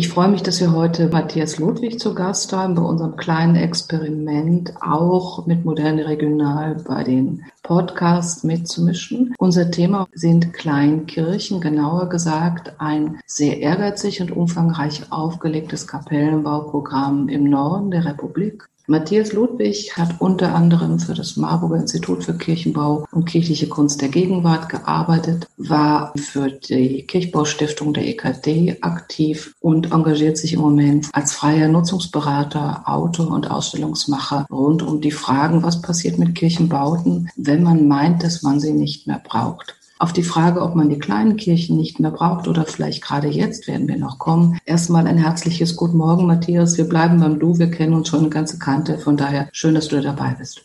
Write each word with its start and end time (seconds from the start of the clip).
Ich 0.00 0.08
freue 0.08 0.28
mich, 0.28 0.42
dass 0.42 0.62
wir 0.62 0.72
heute 0.72 1.08
Matthias 1.08 1.58
Ludwig 1.58 2.00
zu 2.00 2.14
Gast 2.14 2.54
haben 2.54 2.74
bei 2.74 2.80
unserem 2.80 3.16
kleinen 3.16 3.54
Experiment, 3.54 4.72
auch 4.80 5.44
mit 5.44 5.66
Moderne 5.66 6.08
Regional 6.08 6.76
bei 6.76 7.04
den 7.04 7.44
Podcasts 7.62 8.42
mitzumischen. 8.42 9.34
Unser 9.36 9.70
Thema 9.70 10.08
sind 10.14 10.54
Kleinkirchen, 10.54 11.60
genauer 11.60 12.08
gesagt 12.08 12.72
ein 12.78 13.18
sehr 13.26 13.60
ehrgeizig 13.60 14.22
und 14.22 14.32
umfangreich 14.32 15.02
aufgelegtes 15.10 15.86
Kapellenbauprogramm 15.86 17.28
im 17.28 17.50
Norden 17.50 17.90
der 17.90 18.06
Republik 18.06 18.70
Matthias 18.90 19.32
Ludwig 19.32 19.96
hat 19.96 20.20
unter 20.20 20.52
anderem 20.52 20.98
für 20.98 21.14
das 21.14 21.36
Marburger 21.36 21.76
Institut 21.76 22.24
für 22.24 22.36
Kirchenbau 22.36 23.06
und 23.12 23.24
kirchliche 23.24 23.68
Kunst 23.68 24.02
der 24.02 24.08
Gegenwart 24.08 24.68
gearbeitet, 24.68 25.46
war 25.56 26.12
für 26.16 26.50
die 26.50 27.06
Kirchbaustiftung 27.06 27.94
der 27.94 28.04
EKD 28.08 28.78
aktiv 28.80 29.54
und 29.60 29.92
engagiert 29.92 30.38
sich 30.38 30.54
im 30.54 30.60
Moment 30.62 31.08
als 31.12 31.34
freier 31.34 31.68
Nutzungsberater, 31.68 32.82
Autor 32.84 33.30
und 33.30 33.48
Ausstellungsmacher 33.48 34.48
rund 34.50 34.82
um 34.82 35.00
die 35.00 35.12
Fragen, 35.12 35.62
was 35.62 35.80
passiert 35.80 36.18
mit 36.18 36.34
Kirchenbauten, 36.34 37.30
wenn 37.36 37.62
man 37.62 37.86
meint, 37.86 38.24
dass 38.24 38.42
man 38.42 38.58
sie 38.58 38.72
nicht 38.72 39.06
mehr 39.06 39.22
braucht. 39.22 39.76
Auf 40.00 40.14
die 40.14 40.22
Frage, 40.22 40.62
ob 40.62 40.74
man 40.74 40.88
die 40.88 40.98
kleinen 40.98 41.36
Kirchen 41.36 41.76
nicht 41.76 42.00
mehr 42.00 42.10
braucht 42.10 42.48
oder 42.48 42.64
vielleicht 42.64 43.02
gerade 43.02 43.28
jetzt 43.28 43.68
werden 43.68 43.86
wir 43.86 43.98
noch 43.98 44.18
kommen. 44.18 44.58
Erstmal 44.64 45.06
ein 45.06 45.18
herzliches 45.18 45.76
Guten 45.76 45.98
Morgen, 45.98 46.26
Matthias. 46.26 46.78
Wir 46.78 46.88
bleiben 46.88 47.20
beim 47.20 47.38
Du. 47.38 47.58
Wir 47.58 47.70
kennen 47.70 47.92
uns 47.92 48.08
schon 48.08 48.20
eine 48.20 48.30
ganze 48.30 48.58
Kante. 48.58 48.96
Von 48.96 49.18
daher 49.18 49.50
schön, 49.52 49.74
dass 49.74 49.88
du 49.88 50.00
dabei 50.00 50.34
bist. 50.38 50.62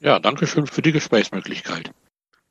Ja, 0.00 0.18
danke 0.18 0.48
schön 0.48 0.66
für 0.66 0.82
die 0.82 0.90
Gesprächsmöglichkeit. 0.90 1.92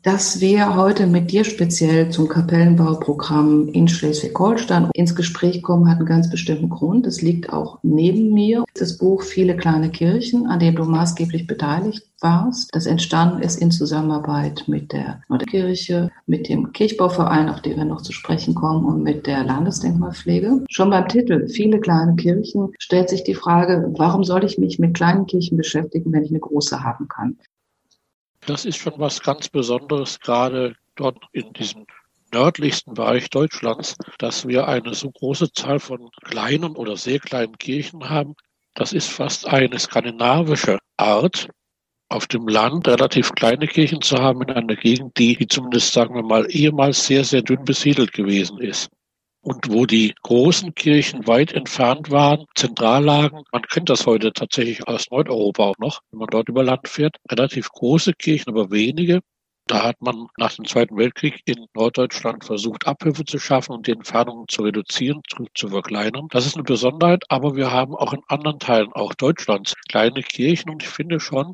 Dass 0.05 0.39
wir 0.39 0.75
heute 0.75 1.07
mit 1.07 1.31
dir 1.31 1.43
speziell 1.43 2.11
zum 2.11 2.27
Kapellenbauprogramm 2.27 3.69
in 3.69 3.87
Schleswig-Holstein 3.87 4.91
ins 4.93 5.15
Gespräch 5.15 5.63
kommen, 5.63 5.89
hat 5.89 5.97
einen 5.97 6.05
ganz 6.05 6.29
bestimmten 6.29 6.69
Grund. 6.69 7.07
Es 7.07 7.23
liegt 7.23 7.51
auch 7.51 7.79
neben 7.81 8.31
mir 8.31 8.65
das 8.75 8.99
Buch 8.99 9.23
Viele 9.23 9.57
kleine 9.57 9.89
Kirchen, 9.89 10.45
an 10.45 10.59
dem 10.59 10.75
du 10.75 10.83
maßgeblich 10.83 11.47
beteiligt 11.47 12.03
warst. 12.21 12.69
Das 12.75 12.85
entstanden 12.85 13.41
ist 13.41 13.59
in 13.59 13.71
Zusammenarbeit 13.71 14.65
mit 14.67 14.93
der 14.93 15.23
Nordkirche, 15.27 16.11
mit 16.27 16.49
dem 16.49 16.71
Kirchbauverein, 16.71 17.49
auf 17.49 17.63
den 17.63 17.77
wir 17.77 17.85
noch 17.85 18.03
zu 18.03 18.11
sprechen 18.11 18.53
kommen, 18.53 18.85
und 18.85 19.01
mit 19.01 19.25
der 19.25 19.43
Landesdenkmalpflege. 19.43 20.65
Schon 20.69 20.91
beim 20.91 21.07
Titel 21.07 21.47
Viele 21.47 21.79
kleine 21.79 22.15
Kirchen 22.15 22.73
stellt 22.77 23.09
sich 23.09 23.23
die 23.23 23.33
Frage, 23.33 23.91
warum 23.97 24.23
soll 24.23 24.43
ich 24.43 24.59
mich 24.59 24.77
mit 24.77 24.93
kleinen 24.93 25.25
Kirchen 25.25 25.57
beschäftigen, 25.57 26.13
wenn 26.13 26.21
ich 26.21 26.29
eine 26.29 26.41
große 26.41 26.83
haben 26.83 27.07
kann? 27.07 27.39
Das 28.45 28.65
ist 28.65 28.77
schon 28.77 28.93
was 28.97 29.21
ganz 29.21 29.49
Besonderes, 29.49 30.19
gerade 30.19 30.75
dort 30.95 31.17
in 31.31 31.51
diesem 31.53 31.85
nördlichsten 32.31 32.93
Bereich 32.93 33.29
Deutschlands, 33.29 33.95
dass 34.19 34.47
wir 34.47 34.67
eine 34.67 34.93
so 34.93 35.09
große 35.09 35.51
Zahl 35.53 35.79
von 35.79 36.09
kleinen 36.23 36.75
oder 36.75 36.95
sehr 36.97 37.19
kleinen 37.19 37.57
Kirchen 37.57 38.09
haben. 38.09 38.35
Das 38.75 38.93
ist 38.93 39.09
fast 39.09 39.47
eine 39.47 39.79
skandinavische 39.79 40.79
Art, 40.97 41.49
auf 42.09 42.27
dem 42.27 42.47
Land 42.47 42.87
relativ 42.87 43.31
kleine 43.33 43.67
Kirchen 43.67 44.01
zu 44.01 44.17
haben 44.17 44.43
in 44.43 44.51
einer 44.51 44.75
Gegend, 44.75 45.17
die, 45.17 45.47
zumindest, 45.47 45.93
sagen 45.93 46.13
wir 46.13 46.23
mal, 46.23 46.45
ehemals 46.49 47.07
sehr, 47.07 47.23
sehr 47.23 47.41
dünn 47.41 47.65
besiedelt 47.65 48.13
gewesen 48.13 48.59
ist 48.59 48.89
und 49.45 49.71
wo 49.71 49.85
die 49.85 50.15
großen 50.23 50.73
Kirchen 50.73 51.27
weit 51.27 51.53
entfernt 51.53 52.09
waren, 52.09 52.45
Zentrallagen. 52.55 53.43
Man 53.51 53.61
kennt 53.61 53.89
das 53.89 54.07
heute 54.07 54.33
tatsächlich 54.33 54.87
aus 54.87 55.11
Nordeuropa 55.11 55.65
auch 55.65 55.77
noch, 55.77 56.01
wenn 56.09 56.17
man 56.17 56.29
dort 56.31 56.49
über 56.49 56.63
Land 56.63 56.87
fährt. 56.87 57.17
Relativ 57.29 57.69
große 57.69 58.13
Kirchen, 58.13 58.49
aber 58.49 58.71
wenige. 58.71 59.21
Da 59.67 59.83
hat 59.83 60.01
man 60.01 60.27
nach 60.39 60.53
dem 60.53 60.65
Zweiten 60.65 60.97
Weltkrieg 60.97 61.41
in 61.45 61.67
Norddeutschland 61.75 62.43
versucht, 62.43 62.87
Abhilfe 62.87 63.23
zu 63.23 63.37
schaffen 63.37 63.73
und 63.73 63.85
die 63.85 63.91
Entfernungen 63.91 64.47
zu 64.47 64.63
reduzieren, 64.63 65.21
zu 65.53 65.67
verkleinern. 65.67 66.27
Das 66.31 66.47
ist 66.47 66.55
eine 66.55 66.63
Besonderheit, 66.63 67.23
aber 67.29 67.55
wir 67.55 67.71
haben 67.71 67.95
auch 67.95 68.13
in 68.13 68.21
anderen 68.27 68.57
Teilen, 68.57 68.93
auch 68.93 69.13
Deutschlands, 69.13 69.75
kleine 69.89 70.23
Kirchen 70.23 70.71
und 70.71 70.81
ich 70.81 70.89
finde 70.89 71.19
schon, 71.19 71.53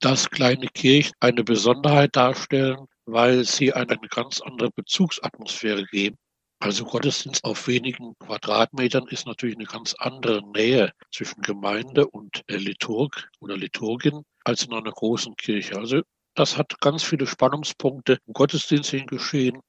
dass 0.00 0.28
kleine 0.28 0.66
Kirchen 0.66 1.14
eine 1.20 1.42
Besonderheit 1.42 2.16
darstellen, 2.16 2.86
weil 3.06 3.44
sie 3.44 3.72
eine 3.72 3.96
ganz 4.10 4.42
andere 4.42 4.70
Bezugsatmosphäre 4.70 5.84
geben 5.84 6.18
also 6.64 6.86
Gottesdienst 6.86 7.44
auf 7.44 7.68
wenigen 7.68 8.14
Quadratmetern 8.18 9.06
ist 9.08 9.26
natürlich 9.26 9.56
eine 9.56 9.66
ganz 9.66 9.94
andere 9.98 10.40
Nähe 10.52 10.92
zwischen 11.12 11.42
Gemeinde 11.42 12.06
und 12.06 12.42
Liturg 12.48 13.28
oder 13.38 13.54
Liturgin 13.54 14.22
als 14.44 14.64
in 14.64 14.72
einer 14.72 14.90
großen 14.90 15.36
Kirche. 15.36 15.76
Also 15.76 16.00
das 16.34 16.56
hat 16.56 16.80
ganz 16.80 17.02
viele 17.02 17.26
Spannungspunkte 17.26 18.18
im 18.26 18.32
Gottesdienst 18.32 18.90
hingeschehen, 18.90 19.60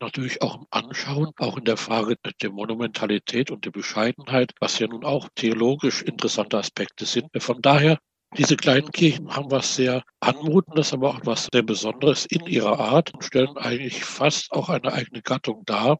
natürlich 0.00 0.42
auch 0.42 0.56
im 0.56 0.66
Anschauen, 0.70 1.30
auch 1.38 1.56
in 1.56 1.64
der 1.64 1.76
Frage 1.76 2.16
der 2.42 2.50
Monumentalität 2.50 3.52
und 3.52 3.64
der 3.64 3.70
Bescheidenheit, 3.70 4.52
was 4.58 4.80
ja 4.80 4.88
nun 4.88 5.04
auch 5.04 5.28
theologisch 5.36 6.02
interessante 6.02 6.58
Aspekte 6.58 7.06
sind. 7.06 7.28
Von 7.38 7.62
daher 7.62 7.96
diese 8.36 8.56
kleinen 8.56 8.90
Kirchen 8.90 9.36
haben 9.36 9.52
was 9.52 9.76
sehr 9.76 10.02
Anmutendes, 10.18 10.92
aber 10.92 11.10
auch 11.10 11.20
was 11.22 11.48
sehr 11.52 11.62
Besonderes 11.62 12.26
in 12.26 12.44
ihrer 12.46 12.80
Art 12.80 13.14
und 13.14 13.22
stellen 13.22 13.56
eigentlich 13.56 14.04
fast 14.04 14.50
auch 14.50 14.68
eine 14.68 14.92
eigene 14.92 15.22
Gattung 15.22 15.62
dar. 15.64 15.98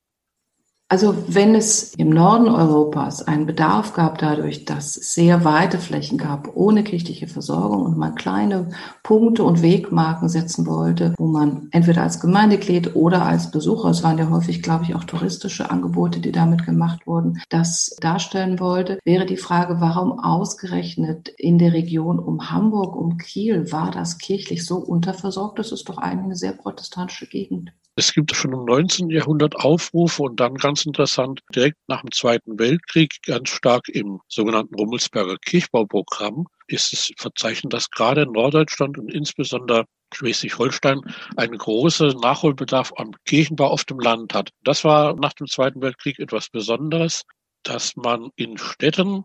Also 0.93 1.15
wenn 1.29 1.55
es 1.55 1.95
im 1.95 2.11
Norden 2.11 2.49
Europas 2.49 3.23
einen 3.23 3.47
Bedarf 3.47 3.93
gab 3.93 4.19
dadurch, 4.19 4.65
dass 4.65 4.97
es 4.97 5.15
sehr 5.15 5.45
weite 5.45 5.79
Flächen 5.79 6.19
gab 6.19 6.51
ohne 6.57 6.83
kirchliche 6.83 7.29
Versorgung 7.29 7.83
und 7.83 7.97
man 7.97 8.17
kleine 8.17 8.71
Punkte 9.05 9.45
und 9.45 9.63
Wegmarken 9.63 10.29
setzen 10.29 10.67
wollte, 10.67 11.15
wo 11.17 11.29
man 11.29 11.69
entweder 11.71 12.03
als 12.03 12.19
Gemeindeglied 12.19 12.97
oder 12.97 13.25
als 13.25 13.53
Besucher, 13.53 13.91
es 13.91 14.03
waren 14.03 14.19
ja 14.19 14.31
häufig, 14.31 14.65
glaube 14.65 14.83
ich, 14.83 14.97
auch 14.97 15.05
touristische 15.05 15.71
Angebote, 15.71 16.19
die 16.19 16.33
damit 16.33 16.67
gemacht 16.67 17.07
wurden, 17.07 17.41
das 17.51 17.95
darstellen 18.01 18.59
wollte, 18.59 18.99
wäre 19.05 19.27
die 19.27 19.37
Frage, 19.37 19.81
warum 19.81 20.19
ausgerechnet 20.19 21.29
in 21.39 21.59
der 21.59 21.73
Region 21.73 22.19
um 22.19 22.51
Hamburg, 22.51 22.97
um 22.97 23.17
Kiel 23.17 23.71
war 23.71 23.93
das 23.93 24.19
kirchlich 24.19 24.67
so 24.67 24.79
unterversorgt? 24.79 25.61
Das 25.61 25.71
ist 25.71 25.89
doch 25.89 25.99
eigentlich 25.99 26.25
eine 26.25 26.37
sehr 26.37 26.53
protestantische 26.53 27.29
Gegend. 27.29 27.71
Es 27.97 28.13
gibt 28.13 28.35
schon 28.35 28.53
im 28.53 28.65
19. 28.65 29.11
Jahrhundert 29.11 29.57
Aufrufe 29.57 30.23
und 30.23 30.39
dann 30.39 30.55
ganz 30.55 30.87
interessant, 30.87 31.41
direkt 31.55 31.77
nach 31.89 32.03
dem 32.03 32.13
Zweiten 32.13 32.59
Weltkrieg, 32.59 33.17
ganz 33.23 33.51
stark 33.51 33.89
im 33.89 34.21
sogenannten 34.29 34.77
Rummelsberger 34.77 35.37
Kirchbauprogramm, 35.39 36.47
ist 36.69 36.93
es 36.93 37.13
verzeichnet, 37.19 37.73
dass 37.73 37.91
gerade 37.91 38.23
in 38.23 38.33
Norddeutschland 38.33 38.97
und 38.97 39.13
insbesondere 39.13 39.87
Schleswig-Holstein 40.15 41.01
einen 41.37 41.59
großen 41.59 42.19
Nachholbedarf 42.21 42.93
am 42.97 43.13
Kirchenbau 43.25 43.69
auf 43.69 43.85
dem 43.85 43.99
Land 43.99 44.35
hat. 44.35 44.51
Das 44.63 44.85
war 44.85 45.15
nach 45.17 45.33
dem 45.33 45.49
Zweiten 45.49 45.83
Weltkrieg 45.83 46.19
etwas 46.21 46.49
Besonderes, 46.49 47.25
dass 47.65 47.97
man 47.97 48.31
in 48.37 48.57
Städten 48.57 49.25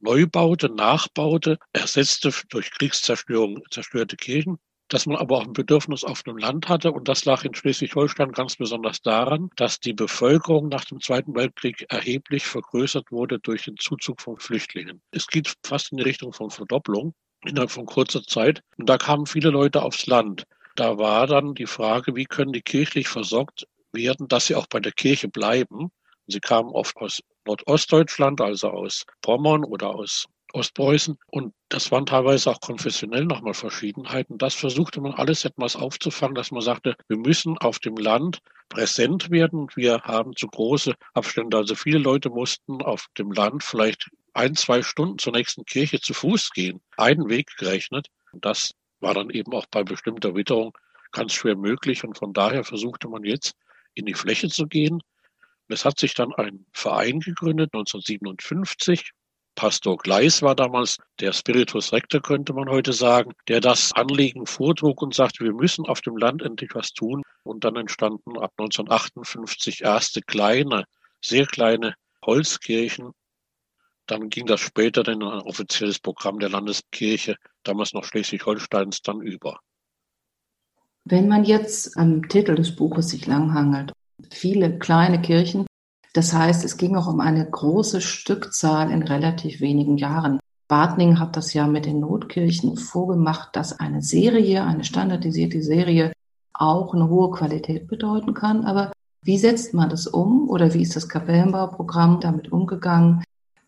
neu 0.00 0.26
baute, 0.26 0.70
nachbaute, 0.70 1.58
ersetzte 1.72 2.32
durch 2.48 2.70
Kriegszerstörung 2.70 3.62
zerstörte 3.70 4.16
Kirchen 4.16 4.58
dass 4.88 5.06
man 5.06 5.16
aber 5.16 5.38
auch 5.38 5.44
ein 5.44 5.52
Bedürfnis 5.52 6.04
auf 6.04 6.22
dem 6.22 6.38
Land 6.38 6.68
hatte. 6.68 6.92
Und 6.92 7.08
das 7.08 7.24
lag 7.24 7.44
in 7.44 7.54
Schleswig-Holstein 7.54 8.32
ganz 8.32 8.56
besonders 8.56 9.00
daran, 9.02 9.50
dass 9.56 9.80
die 9.80 9.92
Bevölkerung 9.92 10.68
nach 10.68 10.84
dem 10.84 11.00
Zweiten 11.00 11.34
Weltkrieg 11.34 11.86
erheblich 11.88 12.46
vergrößert 12.46 13.10
wurde 13.12 13.38
durch 13.38 13.64
den 13.64 13.76
Zuzug 13.76 14.20
von 14.20 14.38
Flüchtlingen. 14.38 15.00
Es 15.10 15.26
geht 15.26 15.54
fast 15.64 15.92
in 15.92 15.98
die 15.98 16.04
Richtung 16.04 16.32
von 16.32 16.50
Verdopplung 16.50 17.14
innerhalb 17.44 17.70
von 17.70 17.86
kurzer 17.86 18.22
Zeit. 18.22 18.62
Und 18.76 18.88
da 18.88 18.98
kamen 18.98 19.26
viele 19.26 19.50
Leute 19.50 19.82
aufs 19.82 20.06
Land. 20.06 20.44
Da 20.74 20.98
war 20.98 21.26
dann 21.26 21.54
die 21.54 21.66
Frage, 21.66 22.14
wie 22.16 22.24
können 22.24 22.52
die 22.52 22.62
kirchlich 22.62 23.08
versorgt 23.08 23.66
werden, 23.92 24.28
dass 24.28 24.46
sie 24.46 24.54
auch 24.54 24.66
bei 24.66 24.80
der 24.80 24.92
Kirche 24.92 25.28
bleiben. 25.28 25.90
Sie 26.26 26.40
kamen 26.40 26.70
oft 26.70 26.96
aus 26.98 27.20
Nordostdeutschland, 27.46 28.40
also 28.40 28.68
aus 28.68 29.04
Pommern 29.22 29.64
oder 29.64 29.94
aus 29.94 30.26
Ostpreußen. 30.52 31.18
Und 31.26 31.54
das 31.68 31.90
waren 31.90 32.06
teilweise 32.06 32.50
auch 32.50 32.60
konfessionell 32.60 33.24
nochmal 33.24 33.54
Verschiedenheiten. 33.54 34.38
Das 34.38 34.54
versuchte 34.54 35.00
man 35.00 35.12
alles 35.12 35.44
etwas 35.44 35.76
aufzufangen, 35.76 36.34
dass 36.34 36.50
man 36.50 36.62
sagte, 36.62 36.96
wir 37.08 37.18
müssen 37.18 37.58
auf 37.58 37.78
dem 37.78 37.96
Land 37.96 38.40
präsent 38.68 39.30
werden. 39.30 39.68
Wir 39.74 40.02
haben 40.02 40.34
zu 40.36 40.46
große 40.46 40.94
Abstände. 41.14 41.56
Also 41.56 41.74
viele 41.74 41.98
Leute 41.98 42.30
mussten 42.30 42.82
auf 42.82 43.06
dem 43.18 43.32
Land 43.32 43.64
vielleicht 43.64 44.08
ein, 44.32 44.54
zwei 44.54 44.82
Stunden 44.82 45.18
zur 45.18 45.32
nächsten 45.32 45.64
Kirche 45.64 46.00
zu 46.00 46.14
Fuß 46.14 46.50
gehen. 46.52 46.80
Einen 46.96 47.28
Weg 47.28 47.56
gerechnet. 47.56 48.08
Das 48.32 48.72
war 49.00 49.14
dann 49.14 49.30
eben 49.30 49.52
auch 49.52 49.66
bei 49.66 49.84
bestimmter 49.84 50.34
Witterung 50.34 50.76
ganz 51.12 51.32
schwer 51.32 51.56
möglich. 51.56 52.04
Und 52.04 52.16
von 52.16 52.32
daher 52.32 52.64
versuchte 52.64 53.08
man 53.08 53.24
jetzt 53.24 53.54
in 53.94 54.06
die 54.06 54.14
Fläche 54.14 54.48
zu 54.48 54.66
gehen. 54.66 55.00
Es 55.68 55.84
hat 55.84 55.98
sich 55.98 56.14
dann 56.14 56.32
ein 56.34 56.64
Verein 56.72 57.20
gegründet, 57.20 57.74
1957, 57.74 59.12
Pastor 59.58 59.96
Gleis 59.96 60.40
war 60.40 60.54
damals 60.54 60.98
der 61.18 61.32
Spiritus 61.32 61.92
Rector, 61.92 62.22
könnte 62.22 62.52
man 62.52 62.68
heute 62.68 62.92
sagen, 62.92 63.32
der 63.48 63.60
das 63.60 63.92
Anliegen 63.92 64.46
vortrug 64.46 65.02
und 65.02 65.14
sagte, 65.14 65.42
wir 65.42 65.52
müssen 65.52 65.84
auf 65.84 66.00
dem 66.00 66.16
Land 66.16 66.42
endlich 66.42 66.76
was 66.76 66.92
tun. 66.92 67.22
Und 67.42 67.64
dann 67.64 67.74
entstanden 67.74 68.38
ab 68.38 68.52
1958 68.56 69.82
erste 69.82 70.22
kleine, 70.22 70.84
sehr 71.20 71.44
kleine 71.44 71.94
Holzkirchen. 72.24 73.10
Dann 74.06 74.28
ging 74.28 74.46
das 74.46 74.60
später 74.60 75.00
in 75.08 75.24
ein 75.24 75.42
offizielles 75.42 75.98
Programm 75.98 76.38
der 76.38 76.50
Landeskirche, 76.50 77.34
damals 77.64 77.92
noch 77.94 78.04
Schleswig-Holsteins, 78.04 79.02
dann 79.02 79.20
über. 79.20 79.58
Wenn 81.04 81.26
man 81.26 81.42
jetzt 81.42 81.96
am 81.96 82.28
Titel 82.28 82.54
des 82.54 82.76
Buches 82.76 83.08
sich 83.08 83.26
langhangelt, 83.26 83.92
viele 84.30 84.78
kleine 84.78 85.20
Kirchen, 85.20 85.66
Das 86.14 86.32
heißt, 86.32 86.64
es 86.64 86.76
ging 86.76 86.96
auch 86.96 87.06
um 87.06 87.20
eine 87.20 87.48
große 87.48 88.00
Stückzahl 88.00 88.90
in 88.90 89.02
relativ 89.02 89.60
wenigen 89.60 89.96
Jahren. 89.96 90.40
Bartning 90.68 91.18
hat 91.18 91.36
das 91.36 91.54
ja 91.54 91.66
mit 91.66 91.86
den 91.86 92.00
Notkirchen 92.00 92.76
vorgemacht, 92.76 93.56
dass 93.56 93.78
eine 93.78 94.02
Serie, 94.02 94.64
eine 94.64 94.84
standardisierte 94.84 95.62
Serie 95.62 96.12
auch 96.52 96.94
eine 96.94 97.08
hohe 97.08 97.30
Qualität 97.30 97.88
bedeuten 97.88 98.34
kann. 98.34 98.64
Aber 98.64 98.92
wie 99.22 99.38
setzt 99.38 99.74
man 99.74 99.88
das 99.88 100.06
um 100.06 100.48
oder 100.48 100.74
wie 100.74 100.82
ist 100.82 100.96
das 100.96 101.08
Kapellenbauprogramm 101.08 102.20
damit 102.20 102.52
umgegangen? 102.52 103.24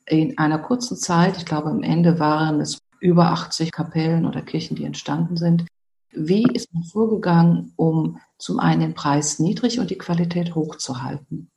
In 0.07 0.39
einer 0.39 0.59
kurzen 0.59 0.97
Zeit, 0.97 1.37
ich 1.37 1.47
glaube 1.47 1.71
am 1.71 1.83
Ende 1.83 2.19
waren 2.19 2.61
es 2.61 2.79
über 3.01 3.31
80 3.31 3.73
Kapellen 3.73 4.27
oder 4.27 4.43
Kirchen, 4.43 4.77
die 4.77 4.85
entstanden 4.85 5.37
sind. 5.37 5.67
Wie 6.13 6.43
ist 6.43 6.75
man 6.75 6.83
vorgegangen, 6.83 7.73
um 7.77 8.19
zum 8.37 8.59
einen 8.59 8.81
den 8.81 8.95
Preis 8.95 9.39
niedrig 9.39 9.79
und 9.79 9.91
die 9.91 9.99
Qualität 9.99 10.55
hochzuhalten? 10.55 11.49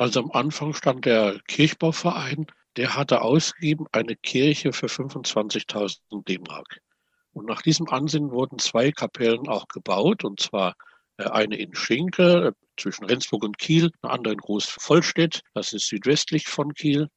Also 0.00 0.20
am 0.20 0.30
Anfang 0.30 0.72
stand 0.72 1.04
der 1.04 1.38
Kirchbauverein, 1.46 2.46
der 2.76 2.96
hatte 2.96 3.20
ausgegeben 3.20 3.84
eine 3.92 4.16
Kirche 4.16 4.72
für 4.72 4.86
25.000 4.86 6.24
D-Mark. 6.26 6.80
Und 7.34 7.44
nach 7.44 7.60
diesem 7.60 7.86
Ansinnen 7.86 8.30
wurden 8.30 8.58
zwei 8.58 8.92
Kapellen 8.92 9.46
auch 9.46 9.68
gebaut, 9.68 10.24
und 10.24 10.40
zwar 10.40 10.74
äh, 11.18 11.24
eine 11.24 11.56
in 11.56 11.74
Schinke 11.74 12.46
äh, 12.46 12.52
zwischen 12.78 13.04
Rendsburg 13.04 13.44
und 13.44 13.58
Kiel, 13.58 13.90
eine 14.00 14.12
andere 14.14 14.32
in 14.32 14.40
Groß-Vollstedt, 14.40 15.42
das 15.52 15.74
ist 15.74 15.88
südwestlich 15.88 16.48
von 16.48 16.72
Kiel, 16.72 17.08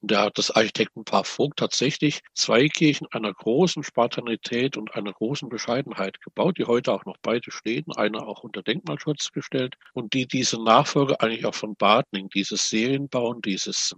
da 0.00 0.24
hat 0.24 0.38
das 0.38 0.52
Architektenpaar 0.52 1.24
Vogt 1.24 1.58
tatsächlich 1.58 2.20
zwei 2.32 2.68
Kirchen 2.68 3.08
einer 3.10 3.32
großen 3.34 3.82
Spartanität 3.82 4.76
und 4.76 4.94
einer 4.94 5.12
großen 5.12 5.48
Bescheidenheit 5.48 6.20
gebaut, 6.20 6.58
die 6.58 6.66
heute 6.66 6.92
auch 6.92 7.04
noch 7.04 7.16
beide 7.20 7.50
stehen, 7.50 7.86
eine 7.96 8.22
auch 8.22 8.44
unter 8.44 8.62
Denkmalschutz 8.62 9.32
gestellt 9.32 9.74
und 9.94 10.14
die 10.14 10.26
diese 10.26 10.62
Nachfolge 10.62 11.20
eigentlich 11.20 11.46
auch 11.46 11.54
von 11.54 11.74
Bartning, 11.74 12.28
dieses 12.28 12.68
Serienbauen, 12.68 13.42
dieses 13.42 13.94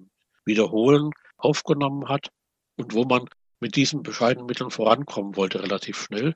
Wiederholen 0.46 1.10
aufgenommen 1.36 2.08
hat 2.08 2.28
und 2.76 2.94
wo 2.94 3.04
man 3.04 3.26
mit 3.60 3.76
diesen 3.76 4.02
bescheidenen 4.02 4.46
Mitteln 4.46 4.70
vorankommen 4.70 5.36
wollte, 5.36 5.62
relativ 5.62 6.02
schnell. 6.02 6.34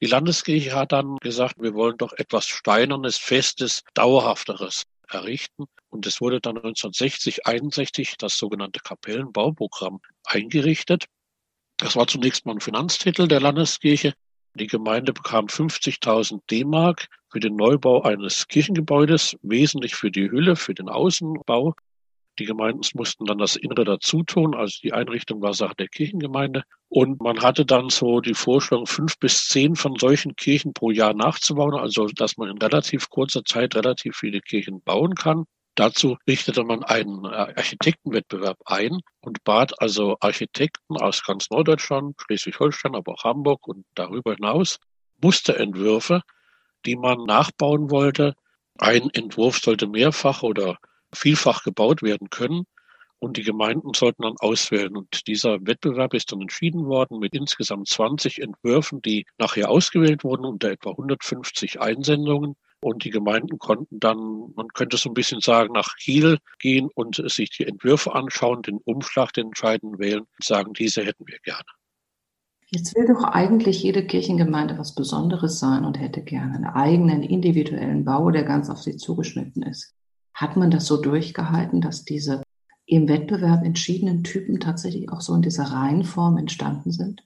Die 0.00 0.06
Landeskirche 0.06 0.74
hat 0.74 0.90
dann 0.90 1.18
gesagt, 1.18 1.54
wir 1.60 1.74
wollen 1.74 1.96
doch 1.98 2.12
etwas 2.14 2.46
Steinernes, 2.46 3.16
Festes, 3.16 3.82
Dauerhafteres 3.94 4.82
errichten. 5.10 5.64
Und 5.90 6.06
es 6.06 6.20
wurde 6.20 6.40
dann 6.40 6.56
1960, 6.56 7.46
61 7.46 8.16
das 8.18 8.36
sogenannte 8.36 8.80
Kapellenbauprogramm 8.80 10.00
eingerichtet. 10.24 11.06
Das 11.78 11.96
war 11.96 12.06
zunächst 12.06 12.46
mal 12.46 12.52
ein 12.52 12.60
Finanztitel 12.60 13.28
der 13.28 13.40
Landeskirche. 13.40 14.14
Die 14.54 14.68
Gemeinde 14.68 15.12
bekam 15.12 15.46
50.000 15.46 16.40
D-Mark 16.50 17.08
für 17.30 17.40
den 17.40 17.56
Neubau 17.56 18.02
eines 18.02 18.46
Kirchengebäudes, 18.46 19.36
wesentlich 19.42 19.96
für 19.96 20.12
die 20.12 20.30
Hülle, 20.30 20.54
für 20.54 20.74
den 20.74 20.88
Außenbau. 20.88 21.74
Die 22.38 22.46
Gemeinden 22.46 22.82
mussten 22.94 23.26
dann 23.26 23.38
das 23.38 23.56
Innere 23.56 23.84
dazu 23.84 24.24
tun, 24.24 24.54
also 24.54 24.78
die 24.82 24.92
Einrichtung 24.92 25.40
war 25.40 25.54
Sache 25.54 25.74
der 25.76 25.88
Kirchengemeinde. 25.88 26.64
Und 26.88 27.20
man 27.20 27.42
hatte 27.42 27.64
dann 27.64 27.90
so 27.90 28.20
die 28.20 28.34
Vorstellung, 28.34 28.86
fünf 28.86 29.18
bis 29.18 29.46
zehn 29.46 29.76
von 29.76 29.96
solchen 29.98 30.34
Kirchen 30.34 30.72
pro 30.72 30.90
Jahr 30.90 31.14
nachzubauen, 31.14 31.74
also 31.74 32.06
dass 32.06 32.36
man 32.36 32.50
in 32.50 32.58
relativ 32.58 33.08
kurzer 33.08 33.44
Zeit 33.44 33.76
relativ 33.76 34.16
viele 34.16 34.40
Kirchen 34.40 34.82
bauen 34.82 35.14
kann. 35.14 35.44
Dazu 35.76 36.16
richtete 36.28 36.62
man 36.62 36.84
einen 36.84 37.24
äh, 37.24 37.28
Architektenwettbewerb 37.28 38.58
ein 38.64 39.00
und 39.20 39.42
bat 39.42 39.80
also 39.80 40.16
Architekten 40.20 40.96
aus 40.96 41.24
ganz 41.24 41.50
Norddeutschland, 41.50 42.14
Schleswig-Holstein, 42.20 42.94
aber 42.94 43.14
auch 43.14 43.24
Hamburg 43.24 43.66
und 43.66 43.84
darüber 43.94 44.34
hinaus 44.34 44.78
Musterentwürfe, 45.20 46.22
die 46.86 46.96
man 46.96 47.24
nachbauen 47.24 47.90
wollte. 47.90 48.34
Ein 48.78 49.10
Entwurf 49.10 49.58
sollte 49.58 49.88
mehrfach 49.88 50.42
oder 50.42 50.78
vielfach 51.14 51.62
gebaut 51.62 52.02
werden 52.02 52.30
können. 52.30 52.64
Und 53.18 53.38
die 53.38 53.42
Gemeinden 53.42 53.94
sollten 53.94 54.22
dann 54.22 54.36
auswählen. 54.38 54.96
Und 54.96 55.26
dieser 55.26 55.66
Wettbewerb 55.66 56.12
ist 56.12 56.30
dann 56.30 56.42
entschieden 56.42 56.84
worden 56.86 57.18
mit 57.20 57.34
insgesamt 57.34 57.88
20 57.88 58.42
Entwürfen, 58.42 59.00
die 59.00 59.24
nachher 59.38 59.70
ausgewählt 59.70 60.24
wurden 60.24 60.44
unter 60.44 60.70
etwa 60.70 60.90
150 60.90 61.80
Einsendungen. 61.80 62.56
Und 62.80 63.04
die 63.04 63.10
Gemeinden 63.10 63.58
konnten 63.58 63.98
dann, 63.98 64.52
man 64.56 64.68
könnte 64.74 64.98
so 64.98 65.08
ein 65.08 65.14
bisschen 65.14 65.40
sagen, 65.40 65.72
nach 65.72 65.96
Kiel 65.96 66.36
gehen 66.58 66.90
und 66.94 67.22
sich 67.30 67.48
die 67.48 67.66
Entwürfe 67.66 68.14
anschauen, 68.14 68.60
den 68.60 68.76
Umschlag, 68.84 69.32
den 69.32 69.46
entscheidenden 69.46 69.98
wählen 69.98 70.20
und 70.20 70.44
sagen, 70.44 70.74
diese 70.74 71.02
hätten 71.02 71.26
wir 71.26 71.38
gerne. 71.38 71.64
Jetzt 72.66 72.94
will 72.94 73.06
doch 73.06 73.24
eigentlich 73.24 73.82
jede 73.82 74.04
Kirchengemeinde 74.04 74.76
was 74.76 74.94
Besonderes 74.94 75.58
sein 75.58 75.84
und 75.84 75.98
hätte 75.98 76.22
gerne 76.22 76.56
einen 76.56 76.66
eigenen 76.66 77.22
individuellen 77.22 78.04
Bau, 78.04 78.30
der 78.30 78.42
ganz 78.42 78.68
auf 78.68 78.82
sie 78.82 78.96
zugeschnitten 78.96 79.62
ist. 79.62 79.94
Hat 80.34 80.56
man 80.56 80.70
das 80.70 80.86
so 80.86 81.00
durchgehalten, 81.00 81.80
dass 81.80 82.04
diese 82.04 82.42
im 82.86 83.08
Wettbewerb 83.08 83.64
entschiedenen 83.64 84.24
Typen 84.24 84.60
tatsächlich 84.60 85.10
auch 85.10 85.20
so 85.20 85.34
in 85.34 85.42
dieser 85.42 85.64
Reihenform 85.64 86.36
entstanden 86.36 86.90
sind? 86.90 87.24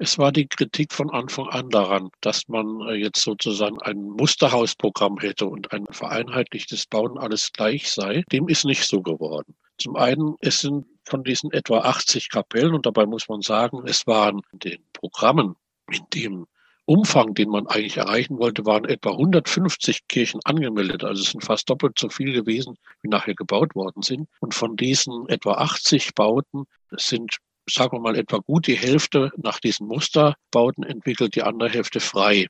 Es 0.00 0.16
war 0.16 0.30
die 0.30 0.46
Kritik 0.46 0.92
von 0.92 1.10
Anfang 1.10 1.48
an 1.48 1.70
daran, 1.70 2.10
dass 2.20 2.46
man 2.46 2.80
äh, 2.82 2.94
jetzt 2.94 3.20
sozusagen 3.20 3.82
ein 3.82 4.00
Musterhausprogramm 4.00 5.18
hätte 5.18 5.46
und 5.46 5.72
ein 5.72 5.86
vereinheitlichtes 5.90 6.86
Bauen 6.86 7.18
alles 7.18 7.52
gleich 7.52 7.90
sei. 7.90 8.22
Dem 8.30 8.46
ist 8.46 8.64
nicht 8.64 8.86
so 8.86 9.02
geworden. 9.02 9.56
Zum 9.76 9.96
einen, 9.96 10.36
es 10.40 10.60
sind 10.60 10.86
von 11.04 11.24
diesen 11.24 11.50
etwa 11.50 11.80
80 11.80 12.30
Kapellen 12.30 12.74
und 12.74 12.86
dabei 12.86 13.06
muss 13.06 13.28
man 13.28 13.40
sagen, 13.40 13.82
es 13.86 14.06
waren 14.06 14.42
in 14.52 14.58
den 14.60 14.78
Programmen, 14.92 15.56
in 15.90 16.04
dem 16.14 16.46
Umfang, 16.88 17.34
den 17.34 17.50
man 17.50 17.66
eigentlich 17.66 17.98
erreichen 17.98 18.38
wollte, 18.38 18.64
waren 18.64 18.86
etwa 18.86 19.10
150 19.10 20.08
Kirchen 20.08 20.40
angemeldet. 20.44 21.04
Also 21.04 21.22
es 21.22 21.32
sind 21.32 21.44
fast 21.44 21.68
doppelt 21.68 21.98
so 21.98 22.08
viel 22.08 22.32
gewesen, 22.32 22.78
wie 23.02 23.10
nachher 23.10 23.34
gebaut 23.34 23.74
worden 23.74 24.00
sind. 24.00 24.26
Und 24.40 24.54
von 24.54 24.74
diesen 24.74 25.28
etwa 25.28 25.52
80 25.52 26.14
Bauten 26.14 26.64
sind, 26.92 27.36
sagen 27.68 27.92
wir 27.92 28.00
mal, 28.00 28.16
etwa 28.16 28.38
gut 28.38 28.66
die 28.66 28.78
Hälfte 28.78 29.30
nach 29.36 29.60
diesen 29.60 29.86
Musterbauten 29.86 30.82
entwickelt, 30.82 31.34
die 31.34 31.42
andere 31.42 31.68
Hälfte 31.68 32.00
frei. 32.00 32.46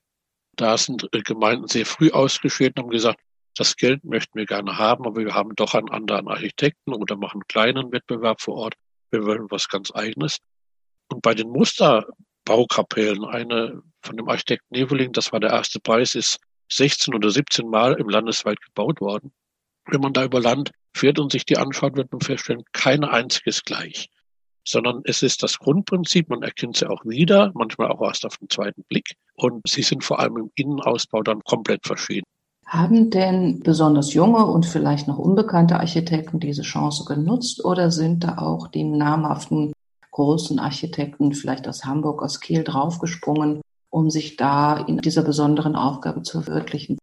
Da 0.54 0.78
sind 0.78 1.08
Gemeinden 1.24 1.66
sehr 1.66 1.84
früh 1.84 2.12
ausgeschieden 2.12 2.74
und 2.76 2.84
haben 2.84 2.90
gesagt, 2.90 3.20
das 3.56 3.74
Geld 3.74 4.04
möchten 4.04 4.38
wir 4.38 4.46
gerne 4.46 4.78
haben, 4.78 5.04
aber 5.04 5.24
wir 5.24 5.34
haben 5.34 5.56
doch 5.56 5.74
einen 5.74 5.90
anderen 5.90 6.28
Architekten 6.28 6.94
oder 6.94 7.16
machen 7.16 7.40
einen 7.40 7.48
kleinen 7.48 7.90
Wettbewerb 7.90 8.40
vor 8.40 8.54
Ort. 8.54 8.74
Wir 9.10 9.26
wollen 9.26 9.50
was 9.50 9.68
ganz 9.68 9.92
eigenes. 9.92 10.38
Und 11.08 11.22
bei 11.22 11.34
den 11.34 11.48
Muster 11.48 12.06
Baukapellen. 12.48 13.26
Eine 13.26 13.82
von 14.08 14.16
dem 14.16 14.28
Architekten 14.28 14.74
Neveling, 14.74 15.12
das 15.12 15.32
war 15.32 15.40
der 15.40 15.50
erste 15.50 15.80
Preis, 15.80 16.14
ist 16.14 16.40
16 16.72 17.14
oder 17.14 17.30
17 17.30 17.68
Mal 17.68 17.92
im 17.94 18.08
Landesweit 18.08 18.60
gebaut 18.60 19.00
worden. 19.00 19.32
Wenn 19.86 20.00
man 20.00 20.12
da 20.12 20.24
über 20.24 20.40
Land 20.40 20.72
fährt 20.94 21.18
und 21.18 21.30
sich 21.30 21.44
die 21.44 21.58
anschaut, 21.58 21.96
wird 21.96 22.10
man 22.10 22.20
feststellen, 22.20 22.64
keine 22.72 23.10
einziges 23.10 23.62
gleich. 23.62 24.08
Sondern 24.66 25.02
es 25.04 25.22
ist 25.22 25.42
das 25.42 25.58
Grundprinzip, 25.58 26.28
man 26.28 26.42
erkennt 26.42 26.76
sie 26.76 26.88
auch 26.88 27.04
wieder, 27.04 27.52
manchmal 27.54 27.90
auch 27.90 28.02
erst 28.02 28.26
auf 28.26 28.36
den 28.38 28.48
zweiten 28.48 28.82
Blick. 28.84 29.14
Und 29.34 29.66
sie 29.68 29.82
sind 29.82 30.04
vor 30.04 30.20
allem 30.20 30.36
im 30.36 30.50
Innenausbau 30.56 31.22
dann 31.22 31.40
komplett 31.44 31.86
verschieden. 31.86 32.24
Haben 32.66 33.10
denn 33.10 33.60
besonders 33.60 34.12
junge 34.12 34.44
und 34.44 34.66
vielleicht 34.66 35.08
noch 35.08 35.18
unbekannte 35.18 35.78
Architekten 35.78 36.40
diese 36.40 36.62
Chance 36.62 37.04
genutzt 37.06 37.64
oder 37.64 37.90
sind 37.90 38.24
da 38.24 38.38
auch 38.38 38.68
die 38.68 38.84
namhaften 38.84 39.72
großen 40.10 40.58
Architekten, 40.58 41.32
vielleicht 41.32 41.66
aus 41.68 41.84
Hamburg, 41.84 42.22
aus 42.22 42.40
Kiel, 42.40 42.64
draufgesprungen, 42.64 43.62
um 43.90 44.10
sich 44.10 44.36
da 44.36 44.76
in 44.76 44.98
dieser 44.98 45.22
besonderen 45.22 45.76
Aufgabe 45.76 46.22
zu 46.22 46.42
verwirklichen? 46.42 46.98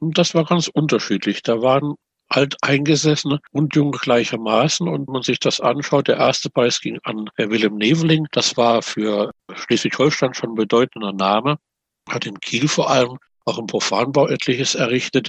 Das 0.00 0.34
war 0.34 0.44
ganz 0.44 0.68
unterschiedlich. 0.68 1.42
Da 1.42 1.60
waren 1.62 1.94
Alteingesessene 2.28 3.40
und 3.50 3.74
Junge 3.74 3.98
gleichermaßen. 3.98 4.88
Und 4.88 5.08
man 5.08 5.22
sich 5.22 5.40
das 5.40 5.60
anschaut, 5.60 6.08
der 6.08 6.16
erste 6.16 6.48
Preis 6.48 6.80
ging 6.80 6.98
an 7.02 7.28
Herr 7.36 7.50
Willem 7.50 7.76
Neveling. 7.76 8.26
Das 8.32 8.56
war 8.56 8.82
für 8.82 9.32
Schleswig-Holstein 9.52 10.34
schon 10.34 10.50
ein 10.50 10.54
bedeutender 10.54 11.12
Name. 11.12 11.56
Hat 12.08 12.26
in 12.26 12.38
Kiel 12.40 12.68
vor 12.68 12.88
allem 12.88 13.18
auch 13.44 13.58
im 13.58 13.66
Profanbau 13.66 14.28
etliches 14.28 14.74
errichtet. 14.74 15.28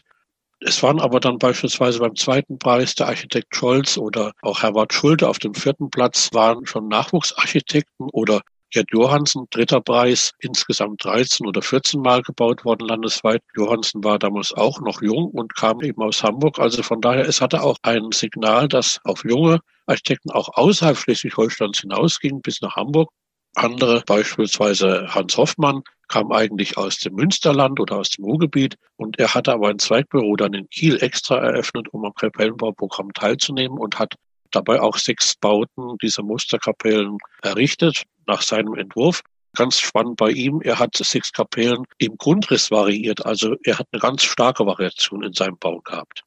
Es 0.60 0.84
waren 0.84 1.00
aber 1.00 1.20
dann 1.20 1.40
beispielsweise 1.40 2.00
beim 2.00 2.16
zweiten 2.16 2.60
Preis 2.60 2.94
der 2.94 3.08
Architekt 3.08 3.56
Scholz 3.56 3.98
oder 3.98 4.34
auch 4.44 4.62
Herbert 4.62 4.94
Schulte 4.94 5.28
auf 5.28 5.40
dem 5.40 5.56
vierten 5.56 5.90
Platz 5.90 6.30
waren 6.34 6.68
schon 6.68 6.88
Nachwuchsarchitekten 6.88 8.10
oder 8.12 8.42
Gerd 8.72 8.90
Johansen, 8.92 9.48
dritter 9.50 9.82
Preis, 9.82 10.32
insgesamt 10.40 11.04
13 11.04 11.46
oder 11.46 11.62
14 11.62 12.02
Mal 12.02 12.22
gebaut 12.22 12.64
worden 12.64 12.88
landesweit. 12.88 13.42
Johansen 13.56 14.02
war 14.02 14.18
damals 14.18 14.54
auch 14.54 14.80
noch 14.80 15.02
jung 15.02 15.26
und 15.32 15.54
kam 15.56 15.82
eben 15.82 16.02
aus 16.02 16.24
Hamburg. 16.24 16.58
Also 16.58 16.82
von 16.82 17.02
daher, 17.02 17.28
es 17.28 17.42
hatte 17.42 17.64
auch 17.64 17.78
ein 17.82 18.12
Signal, 18.14 18.70
dass 18.70 19.02
auf 19.04 19.26
junge 19.26 19.60
Architekten 19.88 20.32
auch 20.32 20.48
außerhalb 20.54 20.98
Schleswig-Holsteins 20.98 21.82
hinausging 21.82 22.42
bis 22.42 22.62
nach 22.62 22.78
Hamburg. 22.78 23.10
Andere, 23.56 24.04
beispielsweise 24.06 25.06
Hans 25.14 25.36
Hoffmann, 25.36 25.82
kam 26.08 26.32
eigentlich 26.32 26.78
aus 26.78 27.00
dem 27.00 27.16
Münsterland 27.16 27.78
oder 27.80 27.98
aus 27.98 28.10
dem 28.10 28.24
Ruhrgebiet 28.24 28.76
und 28.96 29.20
er 29.20 29.34
hatte 29.34 29.52
aber 29.52 29.68
ein 29.68 29.80
Zweigbüro 29.80 30.38
dann 30.38 30.54
in 30.54 30.70
Kiel 30.70 31.02
extra 31.04 31.38
eröffnet, 31.38 31.88
um 31.92 32.06
am 32.06 32.14
Kapellenbauprogramm 32.14 33.12
teilzunehmen 33.14 33.78
und 33.78 34.00
hat 34.00 34.16
dabei 34.52 34.82
auch 34.82 34.98
sechs 34.98 35.36
Bauten 35.36 35.98
dieser 36.02 36.24
Musterkapellen 36.24 37.18
errichtet 37.42 38.04
nach 38.32 38.42
seinem 38.42 38.74
Entwurf. 38.76 39.22
Ganz 39.54 39.80
spannend 39.80 40.16
bei 40.16 40.32
ihm, 40.32 40.62
er 40.62 40.80
hat 40.80 40.96
sechs 40.96 41.34
Kapellen 41.34 41.84
im 41.98 42.16
Grundriss 42.18 42.72
variiert, 42.72 43.26
also 43.26 43.56
er 43.64 43.80
hat 43.80 43.88
eine 43.92 44.02
ganz 44.02 44.24
starke 44.24 44.66
Variation 44.66 45.24
in 45.24 45.34
seinem 45.34 45.58
Bau 45.58 45.82
gehabt. 45.82 46.24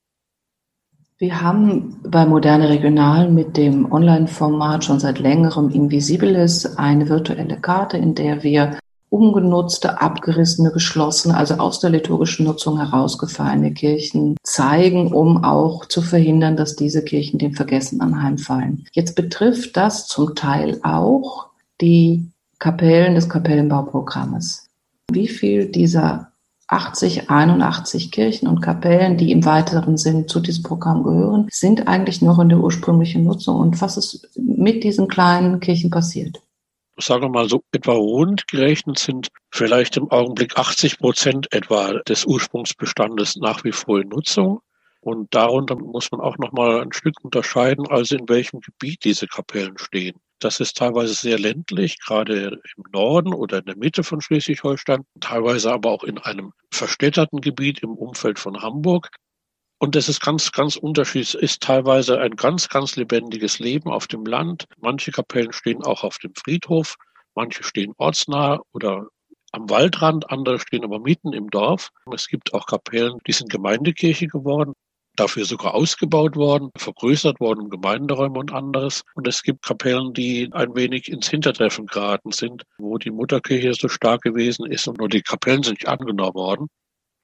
Wir 1.16 1.40
haben 1.40 2.00
bei 2.02 2.26
Moderne 2.26 2.68
Regional 2.68 3.30
mit 3.30 3.56
dem 3.56 3.90
Online-Format 3.90 4.84
schon 4.84 5.00
seit 5.00 5.20
längerem 5.20 5.70
Invisibilis 5.70 6.66
eine 6.76 7.08
virtuelle 7.08 7.58
Karte, 7.60 7.96
in 7.96 8.14
der 8.14 8.42
wir 8.42 8.78
umgenutzte, 9.08 10.02
abgerissene, 10.02 10.72
geschlossene, 10.72 11.36
also 11.36 11.54
aus 11.54 11.78
der 11.78 11.90
liturgischen 11.90 12.44
Nutzung 12.46 12.78
herausgefallene 12.78 13.72
Kirchen 13.72 14.36
zeigen, 14.42 15.12
um 15.12 15.44
auch 15.44 15.86
zu 15.86 16.02
verhindern, 16.02 16.56
dass 16.56 16.74
diese 16.74 17.04
Kirchen 17.04 17.38
dem 17.38 17.54
Vergessen 17.54 18.00
anheimfallen. 18.00 18.86
Jetzt 18.92 19.14
betrifft 19.14 19.76
das 19.76 20.08
zum 20.08 20.34
Teil 20.34 20.80
auch 20.82 21.53
die 21.80 22.30
Kapellen 22.58 23.14
des 23.14 23.28
Kapellenbauprogrammes. 23.28 24.68
Wie 25.10 25.28
viel 25.28 25.66
dieser 25.66 26.32
80, 26.68 27.30
81 27.30 28.10
Kirchen 28.10 28.48
und 28.48 28.60
Kapellen, 28.60 29.16
die 29.16 29.32
im 29.32 29.44
weiteren 29.44 29.96
Sinn 29.96 30.28
zu 30.28 30.40
diesem 30.40 30.62
Programm 30.62 31.02
gehören, 31.02 31.46
sind 31.50 31.86
eigentlich 31.88 32.22
noch 32.22 32.38
in 32.38 32.48
der 32.48 32.60
ursprünglichen 32.60 33.24
Nutzung 33.24 33.60
und 33.60 33.80
was 33.80 33.96
ist 33.96 34.30
mit 34.36 34.82
diesen 34.82 35.08
kleinen 35.08 35.60
Kirchen 35.60 35.90
passiert? 35.90 36.40
sagen 36.96 37.22
wir 37.22 37.28
mal 37.28 37.48
so 37.48 37.62
etwa 37.72 37.92
rund 37.92 38.46
gerechnet 38.46 38.98
sind 38.98 39.28
vielleicht 39.50 39.96
im 39.96 40.10
Augenblick 40.10 40.56
80 40.56 40.98
Prozent 40.98 41.52
etwa 41.52 42.00
des 42.02 42.24
Ursprungsbestandes 42.24 43.36
nach 43.36 43.64
wie 43.64 43.72
vor 43.72 44.00
in 44.00 44.08
Nutzung. 44.08 44.60
Und 45.00 45.34
darunter 45.34 45.76
muss 45.76 46.10
man 46.12 46.20
auch 46.20 46.38
noch 46.38 46.52
mal 46.52 46.80
ein 46.80 46.92
Stück 46.92 47.22
unterscheiden, 47.22 47.86
also 47.88 48.16
in 48.16 48.28
welchem 48.28 48.60
Gebiet 48.60 49.04
diese 49.04 49.26
Kapellen 49.26 49.76
stehen. 49.76 50.16
Das 50.40 50.60
ist 50.60 50.76
teilweise 50.76 51.14
sehr 51.14 51.38
ländlich, 51.38 51.98
gerade 52.00 52.60
im 52.76 52.84
Norden 52.92 53.32
oder 53.32 53.58
in 53.58 53.64
der 53.66 53.76
Mitte 53.76 54.02
von 54.02 54.20
Schleswig-Holstein, 54.20 55.04
teilweise 55.20 55.72
aber 55.72 55.90
auch 55.90 56.04
in 56.04 56.18
einem 56.18 56.52
verstädterten 56.72 57.40
Gebiet 57.40 57.80
im 57.82 57.92
Umfeld 57.94 58.38
von 58.38 58.60
Hamburg. 58.60 59.08
Und 59.78 59.94
das 59.94 60.08
ist 60.08 60.20
ganz, 60.20 60.52
ganz 60.52 60.76
unterschiedlich. 60.76 61.34
Es 61.34 61.40
ist 61.40 61.62
teilweise 61.62 62.18
ein 62.18 62.36
ganz, 62.36 62.68
ganz 62.68 62.96
lebendiges 62.96 63.58
Leben 63.58 63.90
auf 63.90 64.06
dem 64.06 64.24
Land. 64.24 64.66
Manche 64.80 65.12
Kapellen 65.12 65.52
stehen 65.52 65.82
auch 65.82 66.04
auf 66.04 66.18
dem 66.18 66.34
Friedhof, 66.34 66.96
manche 67.34 67.62
stehen 67.62 67.92
ortsnah 67.98 68.60
oder 68.72 69.08
am 69.52 69.70
Waldrand, 69.70 70.30
andere 70.30 70.58
stehen 70.58 70.84
aber 70.84 70.98
mitten 70.98 71.32
im 71.32 71.48
Dorf. 71.48 71.90
Es 72.12 72.26
gibt 72.26 72.54
auch 72.54 72.66
Kapellen, 72.66 73.18
die 73.26 73.32
sind 73.32 73.50
Gemeindekirche 73.50 74.26
geworden, 74.26 74.74
dafür 75.16 75.44
sogar 75.44 75.74
ausgebaut 75.74 76.36
worden, 76.36 76.70
vergrößert 76.76 77.40
worden 77.40 77.60
um 77.60 77.70
Gemeinderäume 77.70 78.38
und 78.38 78.52
anderes. 78.52 79.02
Und 79.14 79.28
es 79.28 79.42
gibt 79.42 79.64
Kapellen, 79.64 80.12
die 80.12 80.48
ein 80.52 80.74
wenig 80.74 81.10
ins 81.10 81.28
Hintertreffen 81.28 81.86
geraten 81.86 82.32
sind, 82.32 82.64
wo 82.78 82.98
die 82.98 83.10
Mutterkirche 83.10 83.74
so 83.74 83.88
stark 83.88 84.22
gewesen 84.22 84.66
ist 84.66 84.88
und 84.88 84.98
nur 84.98 85.08
die 85.08 85.22
Kapellen 85.22 85.62
sind 85.62 85.74
nicht 85.74 85.88
angenommen 85.88 86.34
worden. 86.34 86.68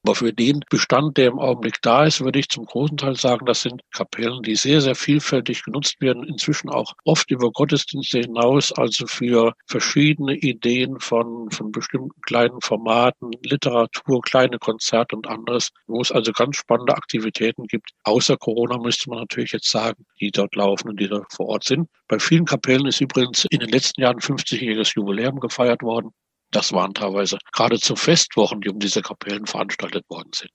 Aber 0.02 0.14
für 0.14 0.33
den 0.33 0.61
Bestand, 0.71 1.19
der 1.19 1.28
im 1.28 1.38
Augenblick 1.38 1.83
da 1.83 2.04
ist, 2.04 2.23
würde 2.23 2.38
ich 2.38 2.49
zum 2.49 2.64
großen 2.64 2.97
Teil 2.97 3.16
sagen, 3.16 3.45
das 3.45 3.61
sind 3.61 3.83
Kapellen, 3.92 4.42
die 4.42 4.57
sehr, 4.57 4.80
sehr 4.80 4.95
vielfältig 4.95 5.62
genutzt 5.62 6.00
werden, 6.00 6.25
inzwischen 6.25 6.71
auch 6.71 6.95
oft 7.04 7.30
über 7.30 7.50
Gottesdienste 7.50 8.21
hinaus, 8.21 8.73
also 8.73 9.07
für 9.07 9.52
verschiedene 9.66 10.37
Ideen 10.37 10.99
von, 11.00 11.50
von 11.50 11.71
bestimmten 11.71 12.19
kleinen 12.23 12.62
Formaten, 12.62 13.30
Literatur, 13.45 14.23
kleine 14.23 14.59
Konzerte 14.59 15.16
und 15.16 15.26
anderes, 15.26 15.69
wo 15.87 16.00
es 16.00 16.11
also 16.11 16.33
ganz 16.33 16.57
spannende 16.57 16.97
Aktivitäten 16.97 17.66
gibt. 17.66 17.90
Außer 18.04 18.38
Corona 18.38 18.78
müsste 18.78 19.11
man 19.11 19.19
natürlich 19.19 19.52
jetzt 19.52 19.71
sagen, 19.71 20.07
die 20.19 20.30
dort 20.30 20.54
laufen 20.57 20.88
und 20.88 20.99
die 20.99 21.09
dort 21.09 21.30
vor 21.30 21.47
Ort 21.47 21.64
sind. 21.64 21.90
Bei 22.09 22.19
vielen 22.19 22.47
Kapellen 22.47 22.87
ist 22.87 23.02
übrigens 23.02 23.45
in 23.50 23.61
den 23.61 23.69
letzten 23.69 24.00
Jahren 24.00 24.19
50-jähriges 24.19 24.95
Jubiläum 24.97 25.40
gefeiert 25.40 25.83
worden. 25.83 26.12
Das 26.50 26.73
waren 26.73 26.95
teilweise 26.95 27.38
geradezu 27.52 27.95
Festwochen, 27.97 28.61
die 28.61 28.71
um 28.71 28.78
diese 28.78 29.02
Kapellen 29.02 29.47
veranstaltet 29.47 30.04
worden 30.09 30.30
sind. 30.35 30.52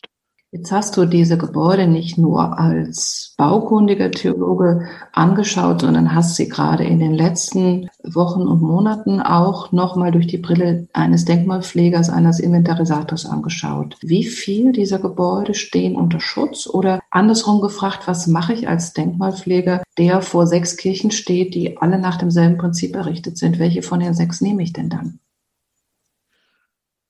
Jetzt 0.51 0.71
hast 0.71 0.95
du 0.95 1.05
diese 1.05 1.37
Gebäude 1.37 1.85
nicht 1.85 2.17
nur 2.17 2.57
als 2.57 3.33
baukundiger 3.37 4.09
Theologe 4.09 4.87
angeschaut, 5.11 5.81
sondern 5.81 6.15
hast 6.15 6.37
sie 6.37 6.47
gerade 6.47 6.85
in 6.85 6.99
den 6.99 7.13
letzten 7.13 7.89
Wochen 8.05 8.43
und 8.43 8.61
Monaten 8.61 9.19
auch 9.19 9.73
nochmal 9.73 10.11
durch 10.11 10.27
die 10.27 10.37
Brille 10.37 10.87
eines 10.93 11.25
Denkmalpflegers, 11.25 12.09
eines 12.09 12.39
Inventarisators 12.39 13.25
angeschaut. 13.25 13.97
Wie 14.01 14.23
viel 14.23 14.71
dieser 14.71 14.99
Gebäude 14.99 15.55
stehen 15.55 15.97
unter 15.97 16.21
Schutz? 16.21 16.67
Oder 16.67 17.01
andersrum 17.11 17.59
gefragt, 17.59 18.07
was 18.07 18.25
mache 18.27 18.53
ich 18.53 18.69
als 18.69 18.93
Denkmalpfleger, 18.93 19.83
der 19.97 20.21
vor 20.21 20.47
sechs 20.47 20.77
Kirchen 20.77 21.11
steht, 21.11 21.53
die 21.53 21.77
alle 21.79 21.99
nach 21.99 22.17
demselben 22.17 22.57
Prinzip 22.57 22.95
errichtet 22.95 23.37
sind? 23.37 23.59
Welche 23.59 23.81
von 23.81 23.99
den 23.99 24.13
sechs 24.13 24.39
nehme 24.39 24.63
ich 24.63 24.71
denn 24.71 24.87
dann? 24.87 25.19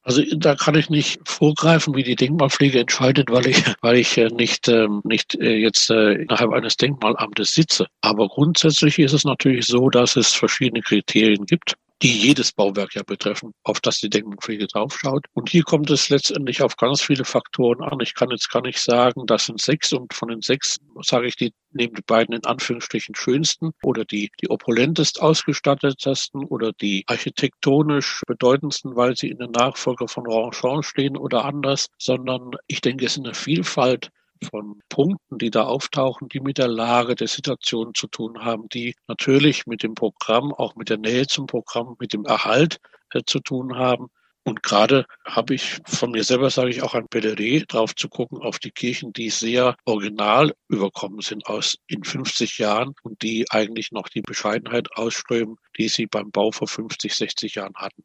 Also 0.06 0.22
da 0.38 0.54
kann 0.54 0.76
ich 0.76 0.92
nicht 0.92 1.20
vorgreifen, 1.28 1.96
wie 1.96 2.04
die 2.04 2.16
Denkmalpflege 2.16 2.80
entscheidet, 2.80 3.32
weil 3.32 3.48
ich, 3.48 3.64
weil 3.82 3.98
ich 3.98 4.16
äh, 4.18 4.28
nicht, 4.28 4.68
ähm, 4.68 5.02
nicht 5.04 5.34
äh, 5.36 5.56
jetzt 5.56 5.90
äh, 5.90 6.14
innerhalb 6.14 6.52
eines 6.54 6.78
Denkmalamtes 6.78 7.56
sitze. 7.56 7.88
Aber 8.02 8.28
grundsätzlich 8.28 9.00
ist 9.00 9.14
es 9.14 9.24
natürlich 9.26 9.66
so, 9.66 9.90
dass 9.90 10.16
es 10.16 10.32
verschiedene 10.32 10.82
Kriterien 10.82 11.48
gibt 11.48 11.76
die 12.02 12.12
jedes 12.12 12.52
Bauwerk 12.52 12.94
ja 12.96 13.04
betreffen, 13.04 13.54
auf 13.64 13.80
das 13.80 14.00
die 14.00 14.10
Denkmalpflege 14.10 14.68
draufschaut. 14.68 15.26
Und 15.34 15.50
hier 15.50 15.64
kommt 15.64 15.90
es 15.90 16.10
letztendlich 16.10 16.62
auf 16.62 16.76
ganz 16.76 17.02
viele 17.02 17.24
Faktoren 17.24 17.82
an. 17.82 18.00
Ich 18.02 18.14
kann 18.16 18.32
jetzt 18.32 18.52
gar 18.52 18.62
nicht 18.62 18.80
sagen, 18.80 19.26
das 19.26 19.46
sind 19.46 19.62
sechs 19.62 19.94
und 19.94 20.14
von 20.14 20.28
den 20.28 20.42
sechs 20.42 20.78
sage 21.02 21.28
ich, 21.28 21.36
die 21.36 21.54
neben 21.72 21.96
die 21.96 22.02
beiden 22.02 22.36
in 22.36 22.46
Anführungsstrichen 22.46 23.16
schönsten 23.16 23.72
oder 23.82 24.06
die, 24.06 24.30
die 24.42 24.50
opulentest 24.50 25.22
ausgestattetesten 25.22 26.44
oder 26.46 26.72
die 26.74 27.04
architektonisch 27.08 28.24
bedeutendsten, 28.28 28.96
weil 28.96 29.16
sie 29.16 29.30
in 29.30 29.38
der 29.38 29.50
Nachfolge 29.50 30.08
von 30.08 30.26
Ronchamp 30.26 30.86
stehen 30.86 31.18
oder 31.18 31.46
anders, 31.46 31.88
sondern 31.98 32.52
ich 32.68 32.82
denke, 32.82 33.06
es 33.06 33.18
ist 33.18 33.26
eine 33.26 33.34
Vielfalt 33.34 34.10
von 34.44 34.82
Punkten, 34.90 35.38
die 35.38 35.52
da 35.52 35.64
auftauchen, 35.64 36.30
die 36.30 36.40
mit 36.40 36.58
der 36.58 36.68
Lage 36.68 37.16
der 37.16 37.28
Situation 37.28 37.94
zu 37.94 38.08
tun 38.08 38.44
haben, 38.44 38.68
die 38.70 38.96
natürlich 39.08 39.66
mit 39.66 39.84
dem 39.84 39.96
Programm, 39.96 40.54
auch 40.54 40.76
mit 40.76 40.90
der 40.90 40.98
Nähe 40.98 41.28
zum 41.28 41.48
Programm, 41.48 41.96
mit 42.00 42.14
dem 42.14 42.26
Erhalt 42.26 42.80
äh, 43.12 43.22
zu 43.26 43.40
tun 43.40 43.78
haben. 43.78 44.08
Und 44.48 44.62
gerade 44.62 45.08
habe 45.26 45.56
ich 45.56 45.80
von 45.88 46.12
mir 46.12 46.24
selber, 46.24 46.52
sage 46.52 46.70
ich, 46.70 46.84
auch 46.84 46.94
ein 46.94 47.08
Plädoyer 47.08 47.62
drauf 47.62 47.96
zu 47.96 48.10
gucken 48.10 48.38
auf 48.38 48.60
die 48.60 48.70
Kirchen, 48.70 49.12
die 49.12 49.32
sehr 49.32 49.76
original 49.86 50.54
überkommen 50.68 51.22
sind 51.22 51.48
aus 51.48 51.78
in 51.88 52.04
50 52.04 52.60
Jahren 52.60 52.94
und 53.02 53.24
die 53.24 53.46
eigentlich 53.50 53.92
noch 53.92 54.08
die 54.08 54.22
Bescheidenheit 54.22 54.88
ausströmen, 54.96 55.56
die 55.78 55.88
sie 55.88 56.06
beim 56.06 56.30
Bau 56.30 56.52
vor 56.52 56.68
50, 56.68 57.16
60 57.16 57.56
Jahren 57.56 57.74
hatten. 57.76 58.04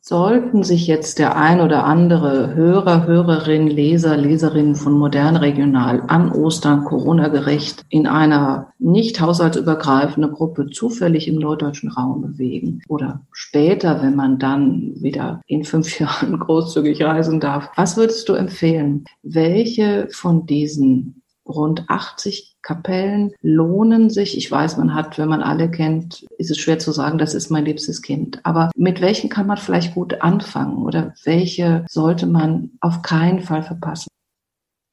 Sollten 0.00 0.62
sich 0.62 0.86
jetzt 0.86 1.18
der 1.18 1.36
ein 1.36 1.60
oder 1.60 1.84
andere 1.84 2.54
Hörer, 2.54 3.06
Hörerin, 3.06 3.66
Leser, 3.66 4.16
Leserin 4.16 4.74
von 4.74 4.92
Modern 4.92 5.36
Regional 5.36 6.02
an 6.06 6.32
Ostern 6.32 6.84
Corona-gerecht 6.84 7.84
in 7.88 8.06
einer 8.06 8.72
nicht 8.78 9.20
haushaltsübergreifenden 9.20 10.32
Gruppe 10.32 10.70
zufällig 10.70 11.28
im 11.28 11.36
norddeutschen 11.36 11.90
Raum 11.90 12.22
bewegen 12.22 12.82
oder 12.88 13.20
später, 13.32 14.02
wenn 14.02 14.16
man 14.16 14.38
dann 14.38 14.94
wieder 15.00 15.42
in 15.46 15.64
fünf 15.64 15.98
Jahren 16.00 16.38
großzügig 16.38 17.02
reisen 17.02 17.40
darf, 17.40 17.70
was 17.76 17.96
würdest 17.96 18.28
du 18.28 18.34
empfehlen? 18.34 19.04
Welche 19.22 20.08
von 20.10 20.46
diesen 20.46 21.22
rund 21.48 21.88
80 21.88 22.56
Kapellen 22.62 23.32
lohnen 23.40 24.10
sich. 24.10 24.36
Ich 24.36 24.50
weiß, 24.50 24.76
man 24.76 24.94
hat, 24.94 25.18
wenn 25.18 25.28
man 25.28 25.42
alle 25.42 25.70
kennt, 25.70 26.26
ist 26.38 26.50
es 26.50 26.58
schwer 26.58 26.78
zu 26.78 26.92
sagen, 26.92 27.18
das 27.18 27.34
ist 27.34 27.50
mein 27.50 27.64
liebstes 27.64 28.02
Kind. 28.02 28.40
Aber 28.44 28.70
mit 28.76 29.00
welchen 29.00 29.30
kann 29.30 29.46
man 29.46 29.56
vielleicht 29.56 29.94
gut 29.94 30.20
anfangen 30.20 30.84
oder 30.84 31.14
welche 31.24 31.84
sollte 31.88 32.26
man 32.26 32.72
auf 32.80 33.02
keinen 33.02 33.40
Fall 33.40 33.62
verpassen? 33.62 34.08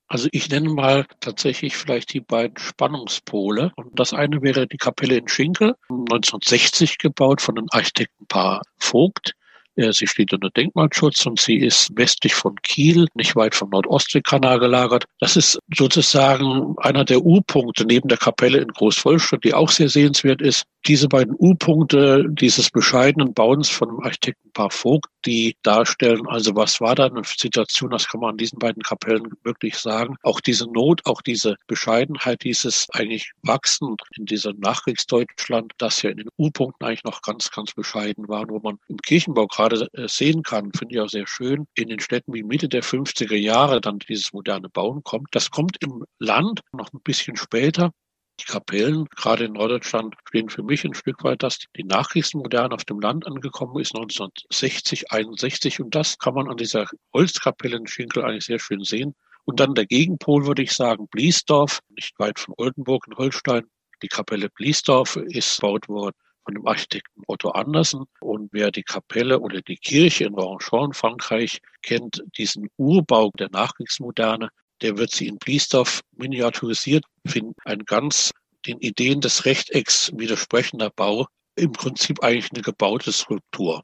Also 0.07 0.29
ich 0.31 0.49
nenne 0.49 0.69
mal 0.69 1.05
tatsächlich 1.19 1.75
vielleicht 1.75 2.13
die 2.13 2.21
beiden 2.21 2.57
Spannungspole. 2.57 3.71
Und 3.75 3.99
das 3.99 4.13
eine 4.13 4.41
wäre 4.41 4.67
die 4.67 4.77
Kapelle 4.77 5.17
in 5.17 5.27
Schinkel, 5.27 5.75
1960 5.89 6.99
gebaut 6.99 7.41
von 7.41 7.55
dem 7.55 7.67
Architektenpaar 7.71 8.61
Vogt. 8.77 9.33
Sie 9.75 10.07
steht 10.07 10.33
unter 10.33 10.49
Denkmalschutz 10.49 11.25
und 11.25 11.39
sie 11.39 11.57
ist 11.57 11.91
westlich 11.95 12.33
von 12.33 12.55
Kiel, 12.61 13.07
nicht 13.13 13.35
weit 13.35 13.55
vom 13.55 13.69
Nordostseekanal 13.69 14.59
gelagert. 14.59 15.05
Das 15.19 15.35
ist 15.35 15.59
sozusagen 15.75 16.75
einer 16.77 17.03
der 17.03 17.23
U-Punkte 17.23 17.85
neben 17.85 18.07
der 18.07 18.17
Kapelle 18.17 18.59
in 18.59 18.69
Großvollstadt, 18.69 19.43
die 19.43 19.53
auch 19.53 19.69
sehr 19.69 19.89
sehenswert 19.89 20.41
ist 20.41 20.65
diese 20.87 21.07
beiden 21.07 21.35
U-Punkte 21.39 22.25
dieses 22.29 22.69
bescheidenen 22.69 23.33
Bauens 23.33 23.69
von 23.69 23.89
dem 23.89 23.99
Architektenpaar 24.01 24.69
Vogt, 24.69 25.09
die 25.25 25.57
darstellen, 25.63 26.27
also 26.27 26.55
was 26.55 26.79
war 26.79 26.93
da 26.93 27.07
eine 27.07 27.23
Situation, 27.23 27.89
das 27.89 28.07
kann 28.07 28.21
man 28.21 28.31
an 28.31 28.37
diesen 28.37 28.59
beiden 28.59 28.83
Kapellen 28.83 29.31
wirklich 29.43 29.77
sagen. 29.77 30.15
Auch 30.21 30.39
diese 30.39 30.71
Not, 30.71 31.01
auch 31.05 31.21
diese 31.21 31.55
Bescheidenheit, 31.67 32.43
dieses 32.43 32.87
eigentlich 32.93 33.31
Wachsen 33.41 33.95
in 34.15 34.25
diesem 34.25 34.59
Nachkriegsdeutschland, 34.59 35.73
das 35.79 36.01
ja 36.03 36.11
in 36.11 36.17
den 36.17 36.29
U-Punkten 36.37 36.85
eigentlich 36.85 37.03
noch 37.03 37.21
ganz, 37.21 37.49
ganz 37.49 37.73
bescheiden 37.73 38.27
war, 38.27 38.47
wo 38.47 38.59
man 38.59 38.77
im 38.87 38.97
Kirchenbau 38.97 39.47
gerade 39.47 39.64
äh, 39.73 40.07
sehen 40.07 40.43
kann, 40.43 40.71
finde 40.73 40.95
ich 40.95 41.01
auch 41.01 41.09
sehr 41.09 41.27
schön, 41.27 41.67
in 41.75 41.89
den 41.89 41.99
Städten 41.99 42.33
wie 42.33 42.43
Mitte 42.43 42.69
der 42.69 42.83
50er 42.83 43.35
Jahre 43.35 43.81
dann 43.81 43.99
dieses 43.99 44.33
moderne 44.33 44.69
Bauen 44.69 45.03
kommt. 45.03 45.29
Das 45.31 45.51
kommt 45.51 45.77
im 45.81 46.05
Land 46.19 46.61
noch 46.71 46.91
ein 46.93 47.01
bisschen 47.01 47.35
später. 47.35 47.91
Die 48.39 48.45
Kapellen, 48.45 49.05
gerade 49.15 49.45
in 49.45 49.53
Norddeutschland, 49.53 50.15
stehen 50.27 50.49
für 50.49 50.63
mich 50.63 50.83
ein 50.83 50.93
Stück 50.93 51.23
weit, 51.23 51.41
dass 51.41 51.59
die 51.77 51.85
Nachkriegsmoderne 51.85 52.75
auf 52.75 52.83
dem 52.83 52.99
Land 52.99 53.25
angekommen 53.25 53.79
ist, 53.79 53.95
1960, 53.95 55.11
61. 55.11 55.79
Und 55.79 55.95
das 55.95 56.17
kann 56.17 56.33
man 56.33 56.49
an 56.49 56.57
dieser 56.57 56.85
Holzkapelle 57.13 57.77
in 57.77 57.87
Schinkel 57.87 58.25
eigentlich 58.25 58.45
sehr 58.45 58.59
schön 58.59 58.83
sehen. 58.83 59.15
Und 59.45 59.59
dann 59.61 59.73
der 59.73 59.85
Gegenpol 59.85 60.45
würde 60.45 60.63
ich 60.63 60.73
sagen, 60.73 61.07
Bliesdorf, 61.07 61.79
nicht 61.89 62.19
weit 62.19 62.39
von 62.39 62.55
Oldenburg 62.57 63.05
in 63.07 63.15
Holstein. 63.15 63.65
Die 64.03 64.09
Kapelle 64.09 64.49
Bliesdorf 64.49 65.15
ist 65.15 65.61
gebaut 65.61 65.87
worden 65.87 66.15
von 66.45 66.53
dem 66.53 66.65
Architekten 66.67 67.23
Otto 67.27 67.49
Andersen. 67.49 68.05
Und 68.21 68.53
wer 68.53 68.71
die 68.71 68.83
Kapelle 68.83 69.39
oder 69.39 69.61
die 69.61 69.77
Kirche 69.77 70.25
in 70.25 70.35
Ronchamp 70.35 70.95
Frankreich 70.95 71.59
kennt, 71.81 72.23
diesen 72.37 72.69
Urbau 72.77 73.31
der 73.37 73.49
Nachkriegsmoderne, 73.49 74.49
der 74.81 74.97
wird 74.97 75.11
sie 75.11 75.27
in 75.27 75.37
Bliesdorf 75.37 76.01
miniaturisiert 76.15 77.05
finden. 77.25 77.55
Ein 77.65 77.79
ganz 77.85 78.31
den 78.65 78.79
Ideen 78.79 79.21
des 79.21 79.45
Rechtecks 79.45 80.11
widersprechender 80.15 80.89
Bau, 80.89 81.27
im 81.55 81.71
Prinzip 81.71 82.23
eigentlich 82.23 82.51
eine 82.51 82.61
gebaute 82.61 83.11
Skulptur. 83.11 83.83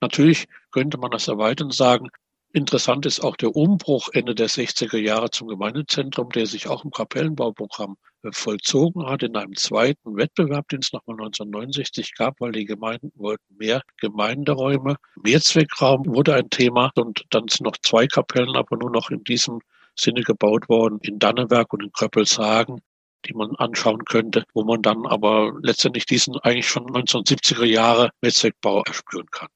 Natürlich 0.00 0.46
könnte 0.72 0.98
man 0.98 1.10
das 1.10 1.28
erweitern 1.28 1.66
und 1.68 1.74
sagen, 1.74 2.08
interessant 2.54 3.04
ist 3.04 3.20
auch 3.20 3.36
der 3.36 3.54
Umbruch 3.54 4.08
Ende 4.12 4.34
der 4.34 4.48
60er 4.48 4.98
Jahre 4.98 5.30
zum 5.30 5.48
Gemeindezentrum, 5.48 6.30
der 6.30 6.46
sich 6.46 6.68
auch 6.68 6.84
im 6.84 6.90
Kapellenbauprogramm 6.90 7.96
vollzogen 8.30 9.06
hat 9.06 9.22
in 9.22 9.36
einem 9.36 9.54
zweiten 9.54 10.16
Wettbewerb, 10.16 10.68
den 10.68 10.80
es 10.80 10.92
nochmal 10.92 11.16
1969 11.16 12.14
gab, 12.14 12.40
weil 12.40 12.52
die 12.52 12.64
Gemeinden 12.64 13.12
wollten 13.16 13.56
mehr 13.58 13.82
Gemeinderäume. 13.98 14.96
Mehrzweckraum 15.22 16.06
wurde 16.06 16.34
ein 16.34 16.48
Thema 16.48 16.90
und 16.94 17.24
dann 17.30 17.48
sind 17.48 17.64
noch 17.64 17.76
zwei 17.82 18.06
Kapellen, 18.06 18.56
aber 18.56 18.76
nur 18.76 18.90
noch 18.90 19.10
in 19.10 19.24
diesem 19.24 19.60
Sinne 19.94 20.22
gebaut 20.22 20.68
worden, 20.68 20.98
in 21.02 21.18
Danneberg 21.18 21.72
und 21.72 21.82
in 21.82 21.92
Kröppelshagen 21.92 22.80
die 23.26 23.34
man 23.34 23.54
anschauen 23.56 24.04
könnte, 24.04 24.44
wo 24.52 24.64
man 24.64 24.82
dann 24.82 25.06
aber 25.06 25.52
letztendlich 25.62 26.04
diesen 26.04 26.36
eigentlich 26.40 26.68
schon 26.68 26.86
1970er 26.86 27.64
Jahre 27.64 28.10
Mehrzweckbau 28.20 28.82
erspüren 28.82 29.28
kann. 29.30 29.48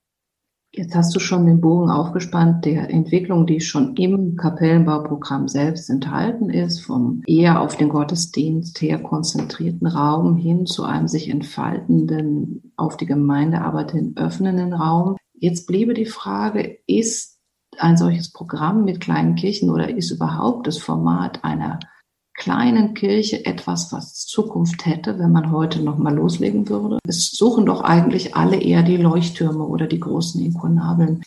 Jetzt 0.70 0.94
hast 0.94 1.16
du 1.16 1.20
schon 1.20 1.46
den 1.46 1.62
Bogen 1.62 1.90
aufgespannt 1.90 2.66
der 2.66 2.90
Entwicklung, 2.90 3.46
die 3.46 3.60
schon 3.60 3.96
im 3.96 4.36
Kapellenbauprogramm 4.36 5.48
selbst 5.48 5.88
enthalten 5.88 6.50
ist, 6.50 6.80
vom 6.80 7.22
eher 7.26 7.62
auf 7.62 7.76
den 7.76 7.88
Gottesdienst 7.88 8.80
her 8.82 9.02
konzentrierten 9.02 9.86
Raum 9.86 10.36
hin 10.36 10.66
zu 10.66 10.84
einem 10.84 11.08
sich 11.08 11.30
entfaltenden, 11.30 12.72
auf 12.76 12.98
die 12.98 13.06
Gemeindearbeit 13.06 13.92
hin 13.92 14.12
öffnenden 14.16 14.74
Raum. 14.74 15.16
Jetzt 15.32 15.66
bliebe 15.66 15.94
die 15.94 16.06
Frage, 16.06 16.78
ist 16.86 17.38
ein 17.78 17.96
solches 17.96 18.32
Programm 18.32 18.84
mit 18.84 19.00
kleinen 19.00 19.36
Kirchen 19.36 19.70
oder 19.70 19.88
ist 19.88 20.10
überhaupt 20.10 20.66
das 20.66 20.76
Format 20.78 21.44
einer 21.44 21.78
kleinen 22.38 22.94
Kirche 22.94 23.44
etwas, 23.44 23.92
was 23.92 24.24
Zukunft 24.24 24.86
hätte, 24.86 25.18
wenn 25.18 25.32
man 25.32 25.52
heute 25.52 25.82
noch 25.82 25.98
mal 25.98 26.14
loslegen 26.14 26.68
würde? 26.68 26.98
Es 27.06 27.30
suchen 27.32 27.66
doch 27.66 27.82
eigentlich 27.82 28.34
alle 28.34 28.56
eher 28.60 28.82
die 28.82 28.96
Leuchttürme 28.96 29.64
oder 29.64 29.86
die 29.86 30.00
großen 30.00 30.40
Ikonabeln. 30.42 31.22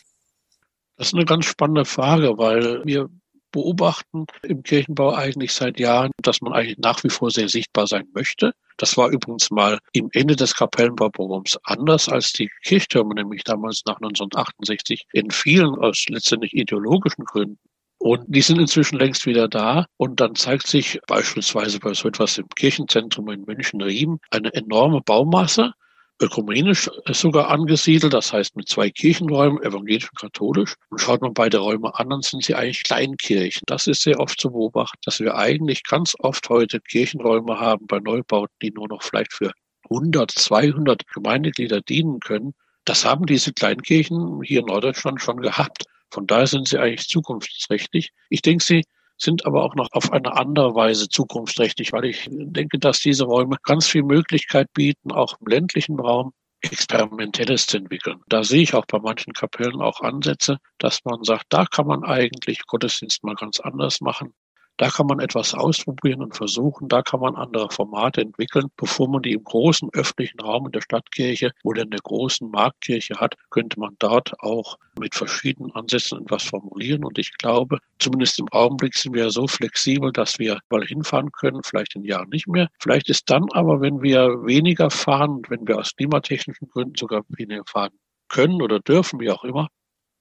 Das 0.96 1.08
ist 1.08 1.14
eine 1.14 1.24
ganz 1.24 1.44
spannende 1.44 1.84
Frage, 1.84 2.38
weil 2.38 2.82
wir 2.84 3.08
beobachten 3.52 4.26
im 4.42 4.62
Kirchenbau 4.62 5.14
eigentlich 5.14 5.52
seit 5.52 5.78
Jahren, 5.78 6.10
dass 6.22 6.40
man 6.40 6.54
eigentlich 6.54 6.78
nach 6.78 7.04
wie 7.04 7.10
vor 7.10 7.30
sehr 7.30 7.48
sichtbar 7.48 7.86
sein 7.86 8.06
möchte. 8.14 8.52
Das 8.78 8.96
war 8.96 9.10
übrigens 9.10 9.50
mal 9.50 9.78
im 9.92 10.08
Ende 10.12 10.36
des 10.36 10.56
Kapellenbauprogramms 10.56 11.58
anders 11.64 12.08
als 12.08 12.32
die 12.32 12.50
Kirchtürme, 12.64 13.14
nämlich 13.14 13.44
damals 13.44 13.82
nach 13.86 13.96
1968 13.96 15.04
in 15.12 15.30
vielen 15.30 15.74
aus 15.74 16.06
letztendlich 16.08 16.54
ideologischen 16.54 17.24
Gründen 17.26 17.58
und 18.02 18.24
die 18.26 18.42
sind 18.42 18.58
inzwischen 18.58 18.98
längst 18.98 19.26
wieder 19.26 19.46
da. 19.46 19.86
Und 19.96 20.20
dann 20.20 20.34
zeigt 20.34 20.66
sich 20.66 20.98
beispielsweise 21.06 21.78
bei 21.78 21.94
so 21.94 22.08
etwas 22.08 22.36
im 22.36 22.48
Kirchenzentrum 22.48 23.30
in 23.30 23.44
München-Riem 23.44 24.18
eine 24.30 24.52
enorme 24.54 25.02
Baumasse, 25.02 25.72
ökumenisch 26.20 26.90
sogar 27.06 27.48
angesiedelt, 27.48 28.12
das 28.12 28.32
heißt 28.32 28.56
mit 28.56 28.68
zwei 28.68 28.90
Kirchenräumen, 28.90 29.62
evangelisch 29.62 30.10
und 30.10 30.18
katholisch. 30.18 30.74
Und 30.90 31.00
schaut 31.00 31.22
man 31.22 31.32
beide 31.32 31.58
Räume 31.58 31.96
an, 31.96 32.10
dann 32.10 32.22
sind 32.22 32.42
sie 32.42 32.56
eigentlich 32.56 32.82
Kleinkirchen. 32.82 33.62
Das 33.66 33.86
ist 33.86 34.02
sehr 34.02 34.18
oft 34.18 34.40
zu 34.40 34.50
beobachten, 34.50 34.98
dass 35.04 35.20
wir 35.20 35.36
eigentlich 35.36 35.84
ganz 35.84 36.16
oft 36.18 36.48
heute 36.48 36.80
Kirchenräume 36.80 37.60
haben 37.60 37.86
bei 37.86 38.00
Neubauten, 38.00 38.56
die 38.62 38.72
nur 38.72 38.88
noch 38.88 39.04
vielleicht 39.04 39.32
für 39.32 39.52
100, 39.90 40.28
200 40.28 41.06
Gemeindeglieder 41.06 41.80
dienen 41.80 42.18
können. 42.18 42.54
Das 42.84 43.04
haben 43.04 43.26
diese 43.26 43.52
Kleinkirchen 43.52 44.42
hier 44.42 44.60
in 44.60 44.66
Norddeutschland 44.66 45.22
schon 45.22 45.40
gehabt. 45.40 45.84
Von 46.12 46.26
daher 46.26 46.46
sind 46.46 46.68
sie 46.68 46.78
eigentlich 46.78 47.08
zukunftsträchtig. 47.08 48.10
Ich 48.28 48.42
denke, 48.42 48.62
sie 48.62 48.84
sind 49.16 49.46
aber 49.46 49.64
auch 49.64 49.74
noch 49.74 49.88
auf 49.92 50.12
eine 50.12 50.36
andere 50.36 50.74
Weise 50.74 51.08
zukunftsträchtig, 51.08 51.92
weil 51.92 52.04
ich 52.04 52.28
denke, 52.30 52.78
dass 52.78 53.00
diese 53.00 53.24
Räume 53.24 53.56
ganz 53.62 53.86
viel 53.86 54.02
Möglichkeit 54.02 54.72
bieten, 54.74 55.10
auch 55.10 55.36
im 55.40 55.46
ländlichen 55.46 55.98
Raum 55.98 56.32
Experimentelles 56.60 57.66
zu 57.66 57.78
entwickeln. 57.78 58.20
Da 58.28 58.44
sehe 58.44 58.62
ich 58.62 58.74
auch 58.74 58.86
bei 58.86 58.98
manchen 58.98 59.32
Kapellen 59.32 59.80
auch 59.80 60.00
Ansätze, 60.00 60.58
dass 60.78 61.04
man 61.04 61.24
sagt, 61.24 61.46
da 61.48 61.64
kann 61.64 61.86
man 61.86 62.04
eigentlich 62.04 62.66
Gottesdienst 62.66 63.24
mal 63.24 63.34
ganz 63.34 63.58
anders 63.58 64.00
machen. 64.00 64.34
Da 64.78 64.88
kann 64.88 65.06
man 65.06 65.20
etwas 65.20 65.54
ausprobieren 65.54 66.22
und 66.22 66.34
versuchen. 66.34 66.88
Da 66.88 67.02
kann 67.02 67.20
man 67.20 67.36
andere 67.36 67.70
Formate 67.70 68.22
entwickeln, 68.22 68.68
bevor 68.76 69.08
man 69.08 69.22
die 69.22 69.32
im 69.32 69.44
großen 69.44 69.90
öffentlichen 69.92 70.40
Raum 70.40 70.66
in 70.66 70.72
der 70.72 70.80
Stadtkirche 70.80 71.52
oder 71.62 71.82
in 71.82 71.90
der 71.90 72.00
großen 72.00 72.50
Marktkirche 72.50 73.16
hat, 73.16 73.36
könnte 73.50 73.78
man 73.78 73.96
dort 73.98 74.32
auch 74.40 74.78
mit 74.98 75.14
verschiedenen 75.14 75.72
Ansätzen 75.72 76.22
etwas 76.22 76.44
formulieren. 76.44 77.04
Und 77.04 77.18
ich 77.18 77.36
glaube, 77.36 77.78
zumindest 77.98 78.38
im 78.38 78.48
Augenblick 78.50 78.94
sind 78.96 79.14
wir 79.14 79.30
so 79.30 79.46
flexibel, 79.46 80.10
dass 80.10 80.38
wir 80.38 80.58
mal 80.70 80.84
hinfahren 80.84 81.30
können, 81.32 81.62
vielleicht 81.62 81.94
in 81.94 82.04
Jahren 82.04 82.30
nicht 82.30 82.48
mehr. 82.48 82.68
Vielleicht 82.80 83.10
ist 83.10 83.30
dann 83.30 83.46
aber, 83.52 83.80
wenn 83.82 84.02
wir 84.02 84.44
weniger 84.46 84.90
fahren, 84.90 85.42
wenn 85.48 85.68
wir 85.68 85.78
aus 85.78 85.94
klimatechnischen 85.94 86.68
Gründen 86.68 86.94
sogar 86.96 87.22
weniger 87.28 87.64
fahren 87.66 87.92
können 88.28 88.62
oder 88.62 88.80
dürfen, 88.80 89.20
wie 89.20 89.30
auch 89.30 89.44
immer, 89.44 89.68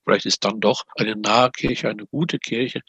vielleicht 0.03 0.25
ist 0.25 0.43
dann 0.43 0.59
doch 0.59 0.83
eine 0.95 1.15
nahe 1.15 1.51
Kirche, 1.51 1.89
eine 1.89 2.05
gute 2.05 2.37
Kirche 2.37 2.81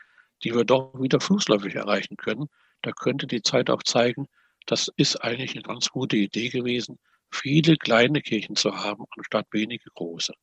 die 0.45 0.55
wir 0.55 0.65
doch 0.65 0.93
wieder 1.01 1.21
fußläufig 1.21 1.75
erreichen 1.75 2.17
können. 2.17 2.49
Da 2.83 2.93
könnte 2.93 3.27
die 3.27 3.43
Zeit 3.43 3.71
auch 3.71 3.83
zeigen, 3.83 4.27
das 4.67 4.91
ist 4.97 5.17
eigentlich 5.17 5.53
eine 5.53 5.63
ganz 5.63 5.89
gute 5.91 6.17
Idee 6.17 6.49
gewesen, 6.49 6.99
viele 7.31 7.77
kleine 7.77 8.21
Kirchen 8.21 8.57
zu 8.57 8.77
haben, 8.77 9.05
anstatt 9.17 9.47
wenige 9.53 9.91
große 9.95 10.35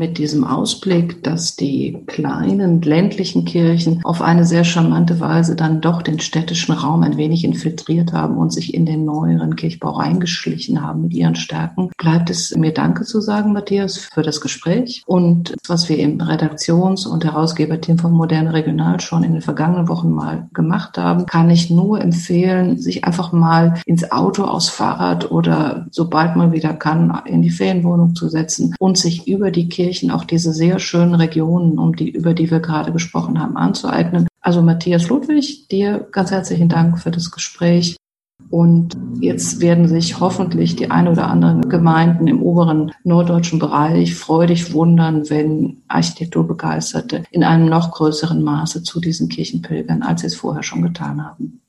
mit 0.00 0.18
diesem 0.18 0.44
Ausblick, 0.44 1.22
dass 1.22 1.56
die 1.56 1.98
kleinen 2.06 2.80
ländlichen 2.80 3.44
Kirchen 3.44 4.00
auf 4.02 4.22
eine 4.22 4.44
sehr 4.46 4.64
charmante 4.64 5.20
Weise 5.20 5.54
dann 5.54 5.80
doch 5.80 6.02
den 6.02 6.18
städtischen 6.18 6.72
Raum 6.72 7.02
ein 7.02 7.18
wenig 7.18 7.44
infiltriert 7.44 8.12
haben 8.12 8.38
und 8.38 8.52
sich 8.52 8.74
in 8.74 8.86
den 8.86 9.04
neueren 9.04 9.56
Kirchbau 9.56 9.90
reingeschlichen 9.90 10.82
haben 10.82 11.02
mit 11.02 11.12
ihren 11.12 11.36
Stärken, 11.36 11.90
bleibt 11.98 12.30
es 12.30 12.56
mir 12.56 12.72
Danke 12.72 13.04
zu 13.04 13.20
sagen, 13.20 13.52
Matthias, 13.52 13.98
für 13.98 14.22
das 14.22 14.40
Gespräch. 14.40 15.02
Und 15.06 15.54
was 15.68 15.88
wir 15.88 15.98
im 15.98 16.18
Redaktions- 16.20 17.06
und 17.06 17.24
Herausgeberteam 17.24 17.98
von 17.98 18.12
Moderne 18.12 18.54
Regional 18.54 19.00
schon 19.00 19.22
in 19.22 19.32
den 19.32 19.42
vergangenen 19.42 19.88
Wochen 19.88 20.10
mal 20.10 20.48
gemacht 20.54 20.96
haben, 20.96 21.26
kann 21.26 21.50
ich 21.50 21.68
nur 21.68 22.00
empfehlen, 22.00 22.78
sich 22.78 23.04
einfach 23.04 23.32
mal 23.32 23.74
ins 23.84 24.10
Auto, 24.10 24.44
aus 24.44 24.70
Fahrrad 24.70 25.30
oder 25.30 25.86
sobald 25.90 26.36
man 26.36 26.52
wieder 26.52 26.72
kann, 26.72 27.20
in 27.26 27.42
die 27.42 27.50
Ferienwohnung 27.50 28.14
zu 28.14 28.28
setzen 28.28 28.74
und 28.78 28.96
sich 28.96 29.28
über 29.28 29.50
die 29.50 29.68
Kirche 29.68 29.79
Kirchen 29.80 30.10
auch 30.10 30.24
diese 30.24 30.52
sehr 30.52 30.78
schönen 30.78 31.14
Regionen, 31.14 31.78
um 31.78 31.96
die, 31.96 32.10
über 32.10 32.34
die 32.34 32.50
wir 32.50 32.60
gerade 32.60 32.92
gesprochen 32.92 33.40
haben, 33.40 33.56
anzueignen. 33.56 34.28
Also 34.42 34.60
Matthias 34.60 35.08
Ludwig, 35.08 35.68
dir 35.68 36.06
ganz 36.12 36.30
herzlichen 36.30 36.68
Dank 36.68 36.98
für 36.98 37.10
das 37.10 37.30
Gespräch. 37.30 37.96
Und 38.50 38.94
jetzt 39.20 39.62
werden 39.62 39.88
sich 39.88 40.20
hoffentlich 40.20 40.76
die 40.76 40.90
ein 40.90 41.08
oder 41.08 41.28
anderen 41.28 41.70
Gemeinden 41.70 42.26
im 42.26 42.42
oberen 42.42 42.92
norddeutschen 43.04 43.58
Bereich 43.58 44.14
freudig 44.14 44.74
wundern, 44.74 45.30
wenn 45.30 45.78
Architekturbegeisterte 45.88 47.24
in 47.30 47.42
einem 47.42 47.70
noch 47.70 47.90
größeren 47.92 48.42
Maße 48.42 48.82
zu 48.82 49.00
diesen 49.00 49.30
Kirchen 49.30 49.62
pilgern, 49.62 50.02
als 50.02 50.20
sie 50.20 50.26
es 50.26 50.34
vorher 50.34 50.62
schon 50.62 50.82
getan 50.82 51.24
haben. 51.24 51.62